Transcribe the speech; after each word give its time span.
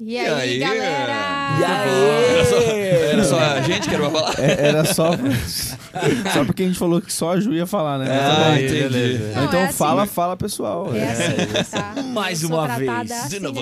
E 0.00 0.16
aí, 0.16 0.58
galera? 0.58 1.12
E 1.60 1.64
aí? 1.64 2.30
Era 2.30 2.44
só, 2.44 2.56
era 2.56 3.24
só 3.24 3.38
a 3.40 3.60
gente 3.66 3.88
que 3.88 3.94
era 3.94 4.08
pra 4.10 4.20
falar? 4.20 4.38
É, 4.40 4.66
era 4.68 4.84
só, 4.84 5.10
só 6.32 6.44
porque 6.44 6.62
a 6.62 6.66
gente 6.66 6.78
falou 6.78 7.00
que 7.00 7.12
só 7.12 7.32
a 7.32 7.40
Ju 7.40 7.52
ia 7.52 7.66
falar, 7.66 7.98
né? 7.98 8.06
Ah, 8.10 8.60
entendi. 8.60 9.18
Não, 9.34 9.44
então 9.46 9.60
é 9.60 9.64
assim. 9.64 9.76
fala, 9.78 10.06
fala 10.06 10.36
pessoal. 10.36 10.94
É 10.94 11.10
assim, 11.10 11.70
tá? 11.70 11.94
Mais 12.14 12.44
uma 12.44 12.68
vez. 12.76 13.10
Assim 13.10 13.28
De 13.28 13.40
novo. 13.40 13.60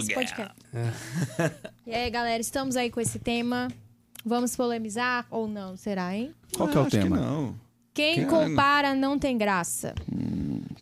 E 1.86 1.94
aí, 1.94 2.10
galera, 2.10 2.40
estamos 2.40 2.76
aí 2.76 2.90
com 2.90 3.00
esse 3.00 3.18
tema. 3.18 3.68
Vamos 4.24 4.56
polemizar 4.56 5.24
ou 5.30 5.46
não, 5.48 5.76
será, 5.76 6.14
hein? 6.14 6.32
Qual 6.56 6.68
que 6.68 6.76
é 6.76 6.80
o 6.80 6.82
Acho 6.82 6.90
que 6.90 6.98
tema? 6.98 7.16
não. 7.16 7.54
Quem 7.94 8.16
Quem- 8.16 8.26
compara 8.26 8.94
não 8.94 9.18
tem 9.18 9.38
graça. 9.38 9.94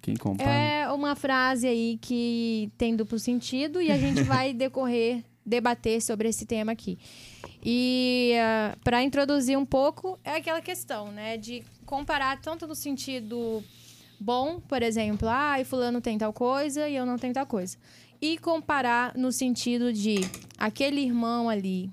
Quem 0.02 0.16
compara? 0.16 0.50
É 0.50 0.88
uma 0.90 1.14
frase 1.14 1.66
aí 1.68 1.98
que 2.00 2.72
tem 2.76 2.96
duplo 2.96 3.18
sentido 3.18 3.80
e 3.80 3.92
a 3.92 3.96
gente 3.98 4.22
vai 4.24 4.52
decorrer, 4.52 5.22
debater 5.44 6.00
sobre 6.00 6.28
esse 6.28 6.46
tema 6.46 6.72
aqui. 6.72 6.98
E 7.64 8.34
para 8.82 9.02
introduzir 9.02 9.58
um 9.58 9.66
pouco, 9.66 10.18
é 10.24 10.36
aquela 10.36 10.60
questão, 10.60 11.10
né? 11.10 11.36
De 11.36 11.62
comparar 11.84 12.40
tanto 12.40 12.66
no 12.66 12.74
sentido 12.74 13.62
bom, 14.18 14.60
por 14.60 14.82
exemplo, 14.82 15.28
ah, 15.28 15.60
e 15.60 15.64
fulano 15.64 16.00
tem 16.00 16.16
tal 16.16 16.32
coisa 16.32 16.88
e 16.88 16.96
eu 16.96 17.04
não 17.04 17.18
tenho 17.18 17.34
tal 17.34 17.46
coisa. 17.46 17.76
E 18.20 18.38
comparar 18.38 19.14
no 19.16 19.30
sentido 19.30 19.92
de 19.92 20.16
aquele 20.56 21.00
irmão 21.00 21.48
ali, 21.48 21.90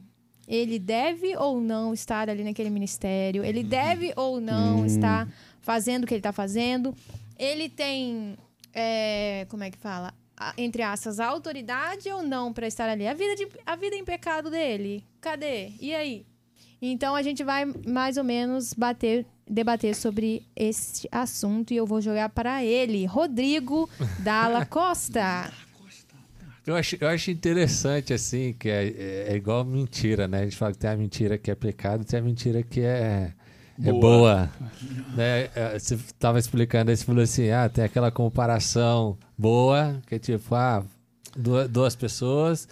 ele 0.48 0.80
deve 0.80 1.36
ou 1.36 1.60
não 1.60 1.94
estar 1.94 2.30
ali 2.30 2.44
naquele 2.44 2.70
ministério, 2.70 3.44
ele 3.44 3.64
deve 3.64 4.14
ou 4.16 4.40
não 4.40 4.86
estar 4.86 5.28
fazendo 5.62 6.04
o 6.04 6.08
que 6.08 6.14
ele 6.14 6.20
está 6.20 6.32
fazendo, 6.32 6.96
ele 7.38 7.70
tem, 7.70 8.38
é, 8.74 9.46
como 9.50 9.64
é 9.64 9.72
que 9.72 9.78
fala? 9.78 10.14
Entre 10.58 10.82
aspas, 10.82 11.20
a 11.20 11.28
autoridade 11.28 12.10
ou 12.10 12.24
não 12.24 12.52
para 12.54 12.68
estar 12.68 12.90
ali? 12.90 13.08
A 13.08 13.14
vida, 13.14 13.36
de, 13.36 13.48
a 13.66 13.76
vida 13.76 13.96
em 13.96 14.04
pecado 14.06 14.50
dele, 14.50 15.04
cadê? 15.20 15.72
E 15.80 15.94
aí? 15.94 16.26
Então 16.82 17.14
a 17.16 17.22
gente 17.22 17.44
vai 17.44 17.64
mais 17.88 18.18
ou 18.18 18.24
menos 18.24 18.74
bater, 18.74 19.26
debater 19.48 19.94
sobre 19.96 20.44
esse 20.56 21.08
assunto 21.12 21.72
e 21.74 21.78
eu 21.78 21.86
vou 21.86 22.02
jogar 22.02 22.30
para 22.30 22.64
ele, 22.64 23.06
Rodrigo 23.06 23.88
Dalla 24.20 24.66
Costa. 24.66 25.52
Eu 26.66 26.76
acho, 26.76 26.96
eu 27.00 27.08
acho 27.08 27.32
interessante, 27.32 28.14
assim, 28.14 28.54
que 28.54 28.70
é, 28.70 28.88
é- 28.88 29.26
é 29.34 29.36
igual 29.36 29.64
mentira, 29.66 30.28
né? 30.28 30.40
A 30.42 30.44
gente 30.44 30.56
fala 30.58 30.72
que 30.72 30.78
tem 30.80 30.90
a 30.90 30.96
mentira 30.98 31.38
que 31.38 31.50
é 31.52 31.56
pecado 31.56 32.02
e 32.04 32.06
tem 32.06 32.20
a 32.20 32.24
mentira 32.24 32.62
que 32.64 32.82
é, 32.82 33.34
é 33.84 33.92
Boa. 33.92 34.00
boa. 34.02 34.50
né? 35.16 35.50
É, 35.56 35.78
Você 35.80 35.96
estava 35.96 36.40
explicando 36.40 36.92
aí, 36.92 36.98
você 36.98 37.04
falou 37.06 37.24
assim, 37.24 37.50
ah, 37.52 37.68
tem 37.70 37.84
aquela 37.84 38.12
comparação 38.12 39.18
boa, 39.38 39.98
que 40.08 40.16
é 40.16 40.20
tipo, 40.20 40.54
ah, 40.56 40.84
duas, 41.36 41.68
duas 41.70 41.96
pessoas, 41.96 42.68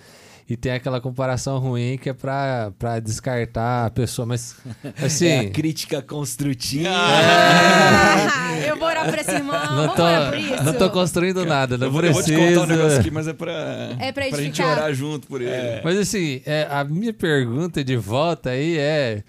e 0.50 0.58
tem 0.58 0.72
aquela 0.72 1.00
comparação 1.00 1.60
ruim 1.60 1.96
que 1.98 2.10
é 2.10 2.14
pra, 2.14 2.72
pra 2.80 3.00
descartar 3.00 3.86
a 3.86 3.90
pessoa, 3.92 4.26
mas, 4.26 4.56
assim... 5.04 5.28
É 5.28 5.46
É. 5.46 5.50
crítica 5.50 6.02
construtiva. 6.02 6.90
Ah, 6.90 8.58
eu 8.66 8.76
vou 8.78 8.88
orar 8.88 9.10
para 9.10 9.22
esse 9.22 9.32
irmão, 9.32 9.54
Não 9.60 9.76
vamos 9.76 9.96
tô, 9.96 10.04
orar 10.04 10.30
por 10.32 10.38
isso. 10.40 10.64
não 10.64 10.74
tô 10.74 10.90
construindo 10.90 11.46
nada, 11.46 11.78
não 11.78 11.88
Eu 11.88 11.92
vou, 11.92 12.04
eu 12.04 12.14
vou 12.14 12.24
te 12.24 12.32
preciso. 12.34 12.60
contar 12.60 12.74
um 12.74 12.78
negócio 12.78 13.00
aqui, 13.00 13.12
mas 13.12 13.28
é 13.28 13.34
pra, 13.34 13.52
É 14.00 14.12
pra 14.12 14.24
gente 14.26 14.40
edificar. 14.40 14.78
orar 14.78 14.94
junto 14.94 15.28
por 15.28 15.42
ele. 15.42 15.82
Mas 15.84 15.98
assim, 15.98 16.42
é, 16.46 16.68
a 16.70 16.84
minha 16.84 17.14
pergunta 17.14 17.84
de 17.84 17.96
volta 17.96 18.50
aí 18.52 18.78
é: 18.78 19.24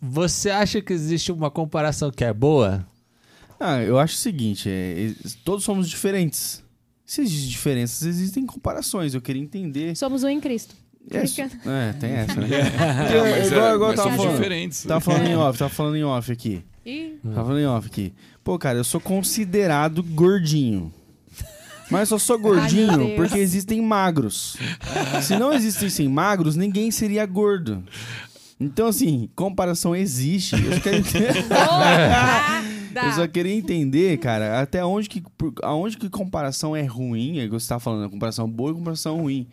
você 0.00 0.50
acha 0.50 0.80
que 0.80 0.92
existe 0.92 1.30
uma 1.30 1.50
comparação 1.50 2.10
que 2.10 2.24
é 2.24 2.32
boa? 2.32 2.86
Ah, 3.60 3.80
eu 3.80 3.98
acho 3.98 4.14
o 4.14 4.18
seguinte, 4.18 4.68
é, 4.68 5.10
é, 5.10 5.14
todos 5.44 5.64
somos 5.64 5.88
diferentes. 5.88 6.62
Se 7.06 7.20
existem 7.20 7.48
diferenças, 7.50 8.02
existem 8.06 8.44
comparações. 8.44 9.14
Eu 9.14 9.20
queria 9.20 9.42
entender. 9.42 9.94
Somos 9.96 10.24
um 10.24 10.28
em 10.28 10.40
Cristo. 10.40 10.74
É, 11.10 11.18
Brincando. 11.20 11.54
é, 11.70 11.92
tem 11.94 12.10
essa, 12.10 12.40
né? 12.40 12.46
Não, 13.12 13.30
mas 13.30 13.46
igual, 13.52 13.66
é- 13.70 13.74
igual 13.74 13.90
eu 13.90 13.96
mas 13.96 13.96
tava 13.96 14.02
somos 14.10 14.16
falando. 14.24 14.34
diferentes. 14.36 14.82
Tava 14.84 15.00
falando 15.00 15.26
em 15.26 15.34
off, 15.36 15.58
tava 15.58 15.70
falando 15.70 15.96
em 15.96 16.04
off 16.04 16.32
aqui. 16.32 16.64
Ih, 16.86 17.18
Tava 17.22 17.34
falando 17.46 17.58
em 17.60 17.66
off 17.66 17.86
aqui. 17.86 18.12
Pô, 18.42 18.58
cara, 18.58 18.78
eu 18.78 18.84
sou 18.84 19.00
considerado 19.00 20.02
gordinho. 20.02 20.92
Mas 21.90 22.10
eu 22.10 22.18
só 22.18 22.24
sou 22.24 22.36
Ai, 22.36 22.42
gordinho 22.42 22.96
Deus. 22.96 23.12
porque 23.16 23.38
existem 23.38 23.80
magros. 23.82 24.56
Se 25.22 25.36
não 25.36 25.52
existissem 25.52 26.08
magros, 26.08 26.56
ninguém 26.56 26.90
seria 26.90 27.26
gordo. 27.26 27.84
Então, 28.62 28.86
assim, 28.86 29.28
comparação 29.34 29.94
existe. 29.96 30.54
Eu 30.54 30.72
só 30.74 30.80
quero 30.80 30.96
entender, 30.98 31.44
eu 33.04 33.12
só 33.14 33.26
queria 33.26 33.54
entender 33.54 34.16
cara, 34.18 34.60
até 34.60 34.84
onde 34.84 35.08
que, 35.08 35.22
por- 35.36 35.54
aonde 35.62 35.96
que 35.96 36.08
comparação 36.10 36.74
é 36.76 36.82
ruim. 36.84 37.38
É 37.38 37.44
que 37.44 37.50
você 37.52 37.68
tá 37.68 37.78
falando, 37.80 38.08
comparação 38.10 38.48
boa 38.48 38.70
e 38.70 38.74
comparação 38.74 39.20
ruim. 39.20 39.46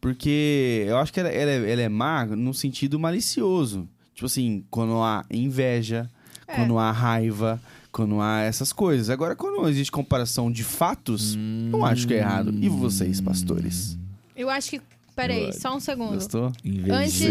Porque 0.00 0.84
eu 0.86 0.98
acho 0.98 1.12
que 1.12 1.20
ela, 1.20 1.28
ela 1.28 1.50
é, 1.50 1.72
ela 1.72 1.82
é 1.82 1.88
má 1.88 2.24
no 2.26 2.52
sentido 2.54 2.98
malicioso. 2.98 3.88
Tipo 4.14 4.26
assim, 4.26 4.64
quando 4.70 5.00
há 5.02 5.24
inveja, 5.30 6.08
É. 6.46 6.54
quando 6.54 6.78
há 6.78 6.90
raiva, 6.92 7.60
quando 7.90 8.20
há 8.20 8.40
essas 8.42 8.72
coisas. 8.72 9.10
Agora, 9.10 9.34
quando 9.34 9.66
existe 9.68 9.90
comparação 9.90 10.50
de 10.52 10.62
fatos, 10.62 11.34
não 11.36 11.84
acho 11.84 12.06
que 12.06 12.14
é 12.14 12.18
errado. 12.18 12.54
E 12.60 12.68
vocês, 12.68 13.20
pastores? 13.20 13.98
Eu 14.36 14.48
acho 14.50 14.70
que. 14.70 14.80
Peraí, 15.16 15.50
só 15.52 15.74
um 15.74 15.80
segundo. 15.80 16.14
Gostou? 16.14 16.52
Antes, 16.92 17.24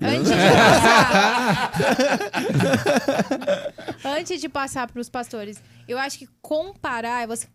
antes 0.00 0.28
de 0.30 0.36
passar. 0.56 1.72
antes 4.18 4.40
de 4.40 4.48
passar 4.48 4.90
para 4.90 5.00
os 5.00 5.08
pastores, 5.08 5.62
eu 5.86 5.98
acho 5.98 6.18
que 6.18 6.26
comparar 6.40 7.22
é 7.24 7.26
você 7.26 7.46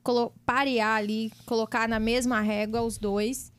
parear 0.45 0.97
ali, 0.97 1.31
colocar 1.45 1.87
na 1.89 1.99
mesma 1.99 2.39
régua 2.39 2.81
os 2.81 2.97
dois. 2.97 3.51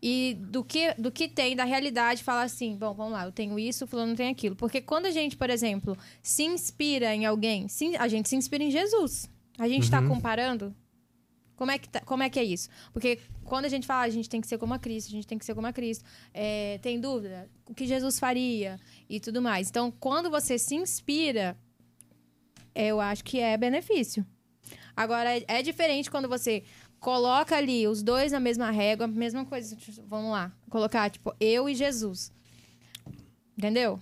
E 0.00 0.36
do 0.40 0.62
que, 0.62 0.94
do 0.94 1.10
que 1.10 1.26
tem 1.28 1.56
da 1.56 1.64
realidade, 1.64 2.22
falar 2.22 2.42
assim: 2.42 2.76
bom, 2.76 2.94
vamos 2.94 3.12
lá, 3.12 3.24
eu 3.24 3.32
tenho 3.32 3.58
isso, 3.58 3.84
o 3.84 3.86
fulano 3.88 4.14
tem 4.14 4.28
aquilo. 4.28 4.54
Porque 4.54 4.80
quando 4.80 5.06
a 5.06 5.10
gente, 5.10 5.36
por 5.36 5.50
exemplo, 5.50 5.98
se 6.22 6.44
inspira 6.44 7.14
em 7.14 7.26
alguém, 7.26 7.66
se- 7.68 7.96
a 7.96 8.06
gente 8.06 8.28
se 8.28 8.36
inspira 8.36 8.62
em 8.62 8.70
Jesus. 8.70 9.28
A 9.58 9.66
gente 9.68 9.82
está 9.82 10.00
comparando 10.08 10.72
como 11.58 11.72
é, 11.72 11.78
que 11.78 11.88
tá- 11.88 12.00
como 12.00 12.22
é 12.22 12.30
que 12.30 12.38
é 12.38 12.44
isso? 12.44 12.68
Porque 12.92 13.18
quando 13.44 13.64
a 13.64 13.68
gente 13.68 13.84
fala, 13.84 14.02
"Ah, 14.02 14.04
a 14.04 14.10
gente 14.10 14.28
tem 14.30 14.40
que 14.40 14.46
ser 14.46 14.56
como 14.58 14.72
a 14.74 14.78
Cristo, 14.78 15.08
a 15.08 15.10
gente 15.10 15.26
tem 15.26 15.36
que 15.36 15.44
ser 15.44 15.54
como 15.56 15.66
a 15.66 15.72
Cristo, 15.72 16.04
é, 16.32 16.78
tem 16.80 17.00
dúvida? 17.00 17.50
O 17.66 17.74
que 17.74 17.84
Jesus 17.84 18.18
faria 18.20 18.78
e 19.10 19.18
tudo 19.18 19.42
mais. 19.42 19.68
Então, 19.68 19.90
quando 19.90 20.30
você 20.30 20.56
se 20.56 20.76
inspira, 20.76 21.58
eu 22.74 23.00
acho 23.00 23.24
que 23.24 23.40
é 23.40 23.56
benefício. 23.56 24.24
Agora, 24.96 25.36
é, 25.36 25.44
é 25.48 25.62
diferente 25.62 26.08
quando 26.10 26.28
você 26.28 26.62
coloca 27.00 27.56
ali 27.56 27.88
os 27.88 28.02
dois 28.04 28.30
na 28.30 28.38
mesma 28.40 28.70
régua, 28.70 29.08
mesma 29.08 29.44
coisa. 29.44 29.74
tipo, 29.74 30.02
Vamos 30.06 30.30
lá, 30.30 30.52
colocar, 30.70 31.10
tipo, 31.10 31.34
eu 31.40 31.68
e 31.68 31.74
Jesus. 31.74 32.32
Entendeu? 33.56 34.00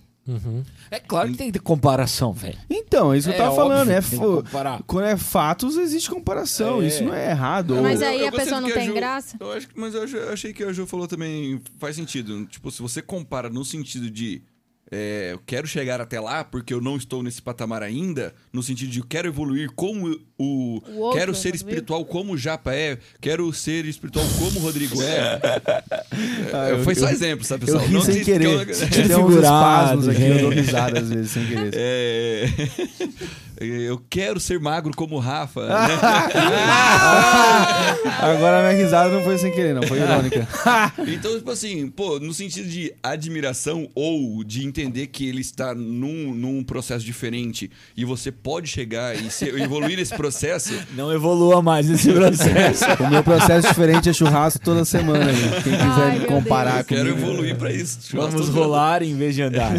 É 0.91 0.97
É 0.97 0.99
claro 0.99 1.31
que 1.31 1.37
tem 1.37 1.47
que 1.47 1.53
ter 1.53 1.59
comparação, 1.63 2.33
velho. 2.33 2.57
Então, 2.69 3.13
é 3.13 3.17
isso 3.17 3.29
que 3.29 3.33
eu 3.35 3.37
tava 3.37 3.51
óbvio 3.51 3.63
falando. 3.67 3.89
É 3.91 4.01
fo-. 4.01 4.43
Quando 4.85 5.05
é 5.05 5.15
fatos, 5.17 5.77
existe 5.77 6.09
comparação. 6.09 6.81
É. 6.81 6.87
Isso 6.87 7.03
não 7.03 7.13
é 7.13 7.29
errado. 7.31 7.75
Mas 7.81 8.01
Ou- 8.01 8.07
aí 8.07 8.21
a 8.27 8.29
gostei 8.31 8.39
pessoa 8.45 8.61
não 8.61 8.69
a 8.69 8.73
tem 8.73 8.87
Ju- 8.87 8.93
graça? 8.93 9.37
Eu 9.39 9.51
acho, 9.51 9.67
que- 9.67 9.79
mas 9.79 9.93
eu 9.93 10.05
eu 10.07 10.33
achei 10.33 10.53
que 10.53 10.63
a 10.63 10.73
Ju 10.73 10.85
falou 10.85 11.07
também 11.07 11.61
faz 11.77 11.95
sentido. 11.95 12.45
Tipo, 12.45 12.71
se 12.71 12.81
você 12.81 13.01
compara 13.01 13.49
no 13.49 13.63
sentido 13.63 14.09
de 14.09 14.41
é, 14.89 15.31
eu 15.33 15.39
quero 15.45 15.67
chegar 15.67 15.99
até 15.99 16.17
lá 16.17 16.45
porque 16.45 16.73
eu 16.73 16.79
não 16.79 16.95
estou 16.95 17.21
nesse 17.21 17.41
patamar 17.41 17.83
ainda, 17.83 18.33
no 18.53 18.63
sentido 18.63 18.89
de 18.89 18.99
eu 18.99 19.05
quero 19.05 19.27
evoluir 19.27 19.69
como 19.75 20.17
o. 20.39 20.81
O 20.87 20.99
outro 20.99 21.19
quero 21.19 21.35
ser 21.35 21.55
espiritual 21.55 22.05
como 22.05 22.33
o 22.33 22.37
Japa 22.37 22.73
é, 22.73 22.97
quero 23.19 23.51
ser 23.53 23.85
espiritual 23.85 24.25
como 24.37 24.59
o 24.59 24.63
Rodrigo 24.63 25.01
é. 25.01 25.39
Ah, 26.53 26.69
É, 26.69 26.71
eu- 26.71 26.83
Foi 26.83 26.95
só 26.95 27.07
eu- 27.07 27.11
exemplo, 27.13 27.45
sabe, 27.45 27.63
Eu 27.63 27.67
pessoal? 27.67 27.85
ri 27.85 27.93
Não 27.93 28.01
sem 28.01 28.15
que- 28.19 28.25
querer. 28.25 28.65
que- 28.65 28.73
Tem 28.73 28.85
uns 28.85 28.89
Desfigurado, 29.07 30.01
espasmos 30.01 30.07
aqui, 30.07 30.21
eu 30.23 30.39
dou 30.39 30.51
gente. 30.51 30.65
risada 30.65 30.99
às 30.99 31.09
vezes 31.09 31.31
sem 31.31 31.45
querer. 31.45 31.71
É... 31.75 32.45
Eu 33.59 33.99
quero 34.07 34.39
ser 34.39 34.59
magro 34.59 34.93
como 34.95 35.15
o 35.15 35.19
Rafa. 35.19 35.65
né? 35.67 35.73
Agora 38.21 38.59
a 38.59 38.61
minha 38.71 38.83
risada 38.83 39.09
não 39.09 39.23
foi 39.23 39.37
sem 39.37 39.51
querer, 39.51 39.73
não. 39.73 39.83
Foi 39.83 39.99
irônica. 39.99 40.47
Então, 41.07 41.35
tipo 41.35 41.49
assim, 41.51 41.87
pô, 41.89 42.19
no 42.19 42.33
sentido 42.33 42.67
de 42.69 42.93
admiração 43.01 43.87
ou 43.95 44.43
de 44.43 44.65
entender 44.65 45.07
que 45.07 45.27
ele 45.27 45.41
está 45.41 45.73
num, 45.73 46.33
num 46.35 46.63
processo 46.63 47.03
diferente 47.05 47.71
e 47.95 48.03
você 48.05 48.31
pode 48.31 48.67
chegar 48.67 49.15
e 49.15 49.29
se- 49.31 49.45
evoluir 49.49 49.97
nesse 49.97 50.15
processo, 50.15 50.26
Não 50.95 51.11
evolua 51.11 51.61
mais 51.61 51.87
nesse 51.87 52.11
processo. 52.11 52.85
O 53.03 53.09
meu 53.09 53.23
processo 53.23 53.67
diferente 53.67 54.09
é 54.09 54.13
churrasco 54.13 54.59
toda 54.59 54.83
semana. 54.85 55.25
Aí. 55.29 55.63
Quem 55.63 55.73
quiser 55.73 56.11
Ai, 56.11 56.25
comparar 56.25 56.79
eu 56.79 56.85
quero 56.85 57.09
comigo. 57.11 57.27
evoluir 57.31 57.55
pra 57.55 57.71
isso. 57.71 57.99
Vamos 58.15 58.49
rolar 58.49 59.01
em 59.03 59.15
vez 59.15 59.35
de 59.35 59.41
andar. 59.43 59.71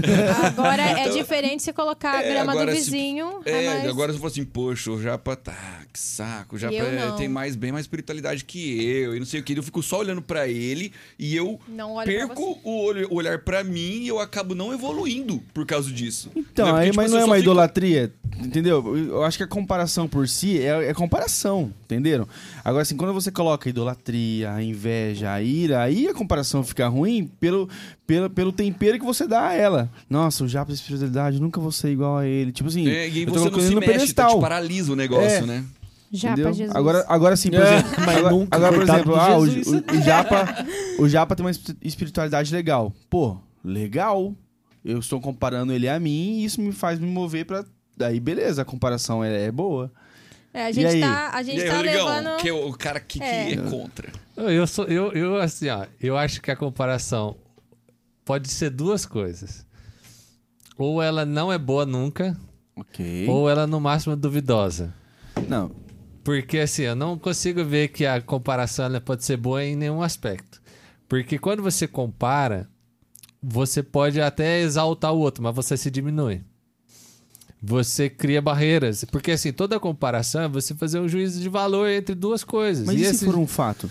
Agora 0.44 0.82
é 0.82 1.02
Então- 1.02 1.16
diferente 1.16 1.62
você 1.62 1.72
colocar 1.72 2.12
a 2.18 2.22
É, 2.22 2.30
grama 2.32 2.52
agora 2.52 2.72
do 2.72 2.78
se- 2.78 2.84
vizinho. 2.90 3.40
É, 3.44 3.66
mais- 3.66 3.88
agora 3.88 4.12
você 4.12 4.18
falou 4.18 4.30
assim, 4.30 4.44
poxa, 4.44 4.90
o 4.90 5.00
Japa 5.00 5.36
tá, 5.36 5.80
que 5.92 5.98
saco, 5.98 6.56
o 6.56 6.58
Japa 6.58 6.74
é- 6.74 7.12
tem 7.16 7.28
mais, 7.28 7.56
bem 7.56 7.72
mais 7.72 7.84
espiritualidade 7.84 8.44
que 8.44 8.84
eu, 8.86 9.16
e 9.16 9.18
não 9.18 9.26
sei 9.26 9.40
o 9.40 9.42
que. 9.42 9.56
Eu 9.58 9.62
fico 9.62 9.82
só 9.82 9.98
olhando 9.98 10.22
pra 10.22 10.46
ele 10.48 10.92
e 11.18 11.34
eu 11.36 11.58
perco 12.04 12.58
o 12.62 12.84
olho- 12.84 13.08
o 13.10 13.16
olhar 13.16 13.38
pra 13.40 13.62
mim 13.64 14.02
e 14.02 14.08
eu 14.08 14.18
acabo 14.20 14.54
não 14.54 14.72
evoluindo 14.72 15.42
por 15.52 15.66
causa 15.66 15.90
disso. 15.90 16.30
Então, 16.36 16.66
Né? 16.66 16.72
Porque, 16.72 16.84
aí, 16.84 16.90
tipo 16.90 16.96
mas 16.96 17.06
assim, 17.06 17.14
não 17.14 17.20
é 17.20 17.24
uma 17.24 17.34
fico- 17.36 17.44
idolatria 17.44 18.12
Entendeu? 18.40 18.96
Eu 18.96 19.24
acho 19.24 19.36
que 19.36 19.42
a 19.44 19.48
comparação 19.48 20.06
por 20.06 20.28
si 20.28 20.60
é, 20.60 20.90
é 20.90 20.94
comparação, 20.94 21.72
entenderam? 21.84 22.26
Agora, 22.64 22.82
assim, 22.82 22.96
quando 22.96 23.12
você 23.12 23.30
coloca 23.32 23.68
a 23.68 23.70
idolatria, 23.70 24.52
a 24.52 24.62
inveja, 24.62 25.32
a 25.32 25.42
ira, 25.42 25.82
aí 25.82 26.06
a 26.08 26.14
comparação 26.14 26.62
fica 26.62 26.86
ruim 26.88 27.30
pelo, 27.40 27.68
pelo, 28.06 28.30
pelo 28.30 28.52
tempero 28.52 28.98
que 28.98 29.04
você 29.04 29.26
dá 29.26 29.48
a 29.48 29.54
ela. 29.54 29.90
Nossa, 30.08 30.44
o 30.44 30.48
japa 30.48 30.68
da 30.68 30.74
espiritualidade, 30.74 31.40
nunca 31.40 31.60
vou 31.60 31.72
ser 31.72 31.90
igual 31.90 32.18
a 32.18 32.26
ele. 32.26 32.52
Tipo 32.52 32.68
assim, 32.68 32.88
É, 32.88 33.08
e 33.08 33.22
eu 33.22 33.26
tô 33.26 33.32
você 33.40 33.50
não 33.50 33.60
se 33.60 33.74
no 33.74 33.80
mexe, 33.80 33.92
tá, 34.14 34.24
pedestal. 34.26 34.40
paralisa 34.40 34.92
o 34.92 34.96
negócio, 34.96 35.24
É. 35.26 35.40
né? 35.42 35.64
Pra 36.36 36.52
Jesus. 36.52 36.74
Agora, 36.74 37.04
agora 37.06 37.36
sim, 37.36 37.50
por 37.50 37.60
É, 37.60 37.74
exemplo. 37.80 37.90
mas 38.06 38.16
agora, 38.16 38.34
nunca, 38.34 38.56
agora, 38.56 38.72
por 38.72 38.82
exemplo, 38.82 39.12
de 39.12 39.18
ah, 39.20 39.36
o, 39.38 39.42
o- 39.42 39.98
o 39.98 40.02
Japa, 40.02 40.66
o 41.00 41.08
Japa 41.08 41.36
tem 41.36 41.44
uma 41.44 41.50
espi- 41.50 41.76
espiritualidade 41.82 42.50
legal. 42.54 42.92
Pô, 43.10 43.36
legal. 43.62 44.34
Eu 44.84 45.00
estou 45.00 45.20
comparando 45.20 45.70
ele 45.70 45.86
a 45.86 46.00
mim 46.00 46.38
e 46.38 46.44
isso 46.46 46.62
me 46.62 46.72
faz 46.72 46.98
me 46.98 47.06
mover 47.06 47.44
pra. 47.44 47.62
Daí, 47.98 48.20
beleza, 48.20 48.62
a 48.62 48.64
comparação 48.64 49.22
é, 49.24 49.44
é 49.46 49.50
boa. 49.52 49.90
É, 50.54 50.64
a 50.64 50.70
E 50.70 50.72
gente 50.72 50.86
aí? 50.86 51.00
tá, 51.00 51.30
a 51.34 51.42
gente 51.42 51.58
e 51.58 51.62
aí, 51.62 51.68
tá 51.68 51.76
Rodrigão, 51.76 52.06
levando... 52.08 52.36
que 52.38 52.48
é 52.48 52.52
o 52.52 52.72
cara 52.72 53.00
que, 53.00 53.18
que 53.18 53.24
É. 53.24 53.52
é 53.52 53.56
contra. 53.56 54.10
Eu 54.36 54.66
sou, 54.66 54.84
eu, 54.86 55.12
eu 55.12 55.36
assim, 55.36 55.68
ó, 55.68 55.84
eu 56.00 56.16
acho 56.16 56.40
que 56.40 56.50
a 56.50 56.56
comparação 56.56 57.36
pode 58.24 58.48
ser 58.48 58.70
duas 58.70 59.04
coisas. 59.04 59.66
Ou 60.76 61.02
ela 61.02 61.26
não 61.26 61.52
é 61.52 61.58
boa 61.58 61.84
nunca, 61.84 62.36
Ok. 62.76 63.26
ou 63.28 63.50
ela 63.50 63.66
no 63.66 63.80
máximo 63.80 64.12
é 64.12 64.16
duvidosa. 64.16 64.94
Não. 65.48 65.72
Porque 66.22 66.58
assim, 66.58 66.82
eu 66.82 66.94
não 66.94 67.18
consigo 67.18 67.64
ver 67.64 67.88
que 67.88 68.06
a 68.06 68.20
comparação 68.22 68.84
ela 68.84 69.00
pode 69.00 69.24
ser 69.24 69.36
boa 69.36 69.64
em 69.64 69.74
nenhum 69.74 70.02
aspecto. 70.02 70.62
Porque 71.08 71.38
quando 71.38 71.62
você 71.62 71.88
compara, 71.88 72.68
você 73.42 73.82
pode 73.82 74.20
até 74.20 74.60
exaltar 74.60 75.12
o 75.12 75.18
outro, 75.18 75.42
mas 75.42 75.54
você 75.54 75.76
se 75.76 75.90
diminui. 75.90 76.42
Você 77.62 78.08
cria 78.08 78.40
barreiras. 78.40 79.04
Porque 79.04 79.32
assim, 79.32 79.52
toda 79.52 79.80
comparação 79.80 80.42
é 80.42 80.48
você 80.48 80.74
fazer 80.74 81.00
um 81.00 81.08
juízo 81.08 81.40
de 81.40 81.48
valor 81.48 81.88
entre 81.88 82.14
duas 82.14 82.44
coisas. 82.44 82.86
Mas 82.86 82.96
e 82.96 83.00
e 83.00 83.04
esse 83.04 83.18
se 83.20 83.24
for 83.24 83.36
um 83.36 83.46
fato? 83.46 83.90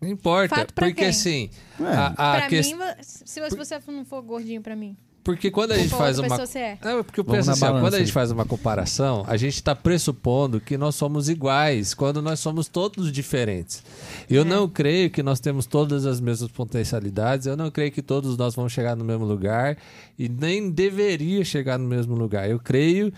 não 0.00 0.08
importa. 0.08 0.56
Fato 0.56 0.72
pra 0.72 0.86
porque 0.86 1.00
quem? 1.02 1.08
assim, 1.10 1.50
É. 1.78 1.84
a, 1.84 2.06
a 2.06 2.12
Pra 2.38 2.48
quest- 2.48 2.72
mim, 2.74 2.78
se 3.02 3.24
se 3.26 3.56
você 3.56 3.78
não 3.88 4.04
for 4.04 4.22
gordinho 4.22 4.62
pra 4.62 4.74
mim, 4.74 4.96
porque 5.22 5.50
quando 5.50 5.72
a 5.72 5.78
gente 5.78 5.90
faz 5.90 6.18
uma 6.18 6.36
é. 6.54 6.78
Não, 6.82 7.04
porque 7.04 7.20
eu 7.20 7.24
Vamos 7.24 7.38
penso 7.46 7.50
assim, 7.50 7.64
ó, 7.64 7.80
quando 7.80 7.94
a 7.94 7.98
gente 7.98 8.06
aí. 8.08 8.12
faz 8.12 8.30
uma 8.30 8.44
comparação, 8.44 9.24
a 9.26 9.36
gente 9.36 9.54
está 9.54 9.74
pressupondo 9.74 10.60
que 10.60 10.76
nós 10.78 10.94
somos 10.94 11.28
iguais, 11.28 11.94
quando 11.94 12.22
nós 12.22 12.40
somos 12.40 12.68
todos 12.68 13.12
diferentes. 13.12 13.82
Eu 14.28 14.42
É. 14.42 14.44
não 14.44 14.68
creio 14.68 15.10
que 15.10 15.22
nós 15.22 15.40
temos 15.40 15.66
todas 15.66 16.06
as 16.06 16.20
mesmas 16.20 16.50
potencialidades, 16.50 17.46
eu 17.46 17.56
não 17.56 17.70
creio 17.70 17.92
que 17.92 18.02
todos 18.02 18.36
nós 18.36 18.54
vamos 18.54 18.72
chegar 18.72 18.96
no 18.96 19.04
mesmo 19.04 19.24
lugar 19.24 19.76
e 20.18 20.28
nem 20.28 20.70
deveria 20.70 21.44
chegar 21.44 21.78
no 21.78 21.86
mesmo 21.88 22.14
lugar. 22.14 22.48
Eu 22.48 22.58
creio 22.58 23.12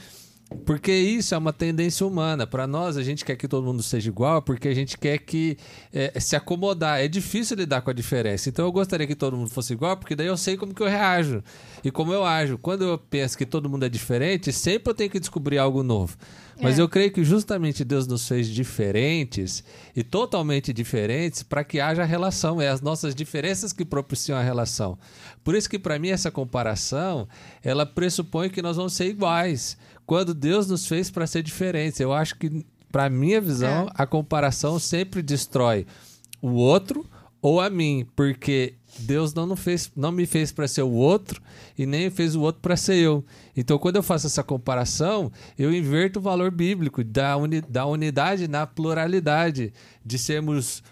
porque 0.65 0.93
isso 0.93 1.35
é 1.35 1.39
uma 1.39 1.53
tendência 1.53 2.07
humana. 2.07 2.47
Para 2.47 2.67
nós, 2.67 2.97
a 2.97 3.03
gente 3.03 3.25
quer 3.25 3.37
que 3.37 3.49
todo 3.49 3.65
mundo 3.65 3.83
seja 3.83 4.09
igual 4.09 4.41
porque 4.43 4.69
a 4.69 4.75
gente 4.75 4.97
quer 4.99 5.19
que 5.19 5.57
é, 5.93 6.19
se 6.21 6.37
acomodar. 6.37 7.01
É 7.01 7.09
difícil 7.09 7.57
lidar 7.57 7.83
com 7.83 7.91
a 7.91 7.93
diferença. 7.93 8.49
Então 8.49 8.65
eu 8.65 8.73
gostaria 8.73 9.07
que 9.07 9.15
todo 9.15 9.37
mundo 9.37 9.51
fosse 9.51 9.73
igual, 9.73 9.97
porque 9.97 10.15
daí 10.17 10.27
eu 10.27 10.37
sei 10.37 10.57
como 10.57 10.75
que 10.75 10.83
eu 10.83 10.89
reajo 10.89 11.43
e 11.85 11.91
como 11.91 12.13
eu 12.13 12.25
ajo. 12.25 12.59
Quando 12.59 12.83
eu 12.85 12.99
penso 12.99 13.37
que 13.37 13.47
todo 13.47 13.69
mundo 13.69 13.85
é 13.85 13.89
diferente, 13.89 14.53
sempre 14.53 14.91
eu 14.91 14.95
tenho 14.95 15.11
que 15.11 15.21
descobrir 15.21 15.59
algo 15.59 15.83
novo. 15.83 16.17
Mas 16.61 16.79
É. 16.79 16.83
eu 16.83 16.89
creio 16.89 17.11
que 17.11 17.25
justamente 17.25 17.83
Deus 17.83 18.07
nos 18.07 18.29
fez 18.29 18.47
diferentes 18.47 19.65
e 19.97 20.03
totalmente 20.05 20.73
diferentes 20.73 21.43
para 21.43 21.65
que 21.65 21.81
haja 21.81 22.05
relação. 22.05 22.61
É 22.61 22.69
as 22.69 22.81
nossas 22.81 23.15
diferenças 23.15 23.73
que 23.73 23.85
propiciam 23.85 24.39
a 24.39 24.43
relação. 24.43 24.97
Por 25.43 25.57
isso 25.57 25.69
que 25.69 25.79
para 25.79 25.99
mim 25.99 26.11
essa 26.11 26.31
comparação, 26.31 27.27
ela 27.65 27.85
pressupõe 27.85 28.49
que 28.49 28.63
nós 28.63 28.77
vamos 28.77 28.93
ser 28.93 29.07
iguais. 29.07 29.77
Quando 30.13 30.35
Deus 30.35 30.67
nos 30.67 30.87
fez 30.87 31.11
para 31.11 31.27
ser 31.27 31.43
diferentes. 31.43 31.99
Eu 31.99 32.13
acho 32.13 32.37
que 32.37 32.67
para 32.91 33.09
minha 33.09 33.41
visão, 33.41 33.87
É. 33.89 33.93
a 33.95 34.07
comparação 34.07 34.79
sempre 34.79 35.23
destrói 35.23 35.87
o 36.43 36.51
outro 36.51 37.09
ou 37.41 37.63
a 37.63 37.71
mim, 37.71 38.07
porque 38.15 38.75
Deus 38.99 39.33
não, 39.33 39.57
fez, 39.57 39.91
não 39.97 40.13
me 40.13 40.27
fez 40.27 40.53
para 40.53 40.69
ser 40.69 40.83
o 40.83 40.91
outro 40.93 41.41
e 41.79 41.87
nem 41.87 42.11
fez 42.11 42.37
o 42.37 42.43
outro 42.43 42.61
para 42.61 42.77
ser 42.77 42.97
eu. 42.97 43.25
Então, 43.57 43.79
quando 43.79 43.97
eu 43.97 44.03
faço 44.03 44.27
essa 44.27 44.43
comparação, 44.43 45.33
eu 45.59 45.75
inverto 45.75 46.19
o 46.19 46.23
valor 46.23 46.51
bíblico 46.51 47.03
da, 47.03 47.35
uni, 47.39 47.63
da 47.63 47.87
unidade 47.87 48.47
na 48.47 48.67
pluralidade, 48.67 49.73
de 50.05 50.19
sermos 50.19 50.83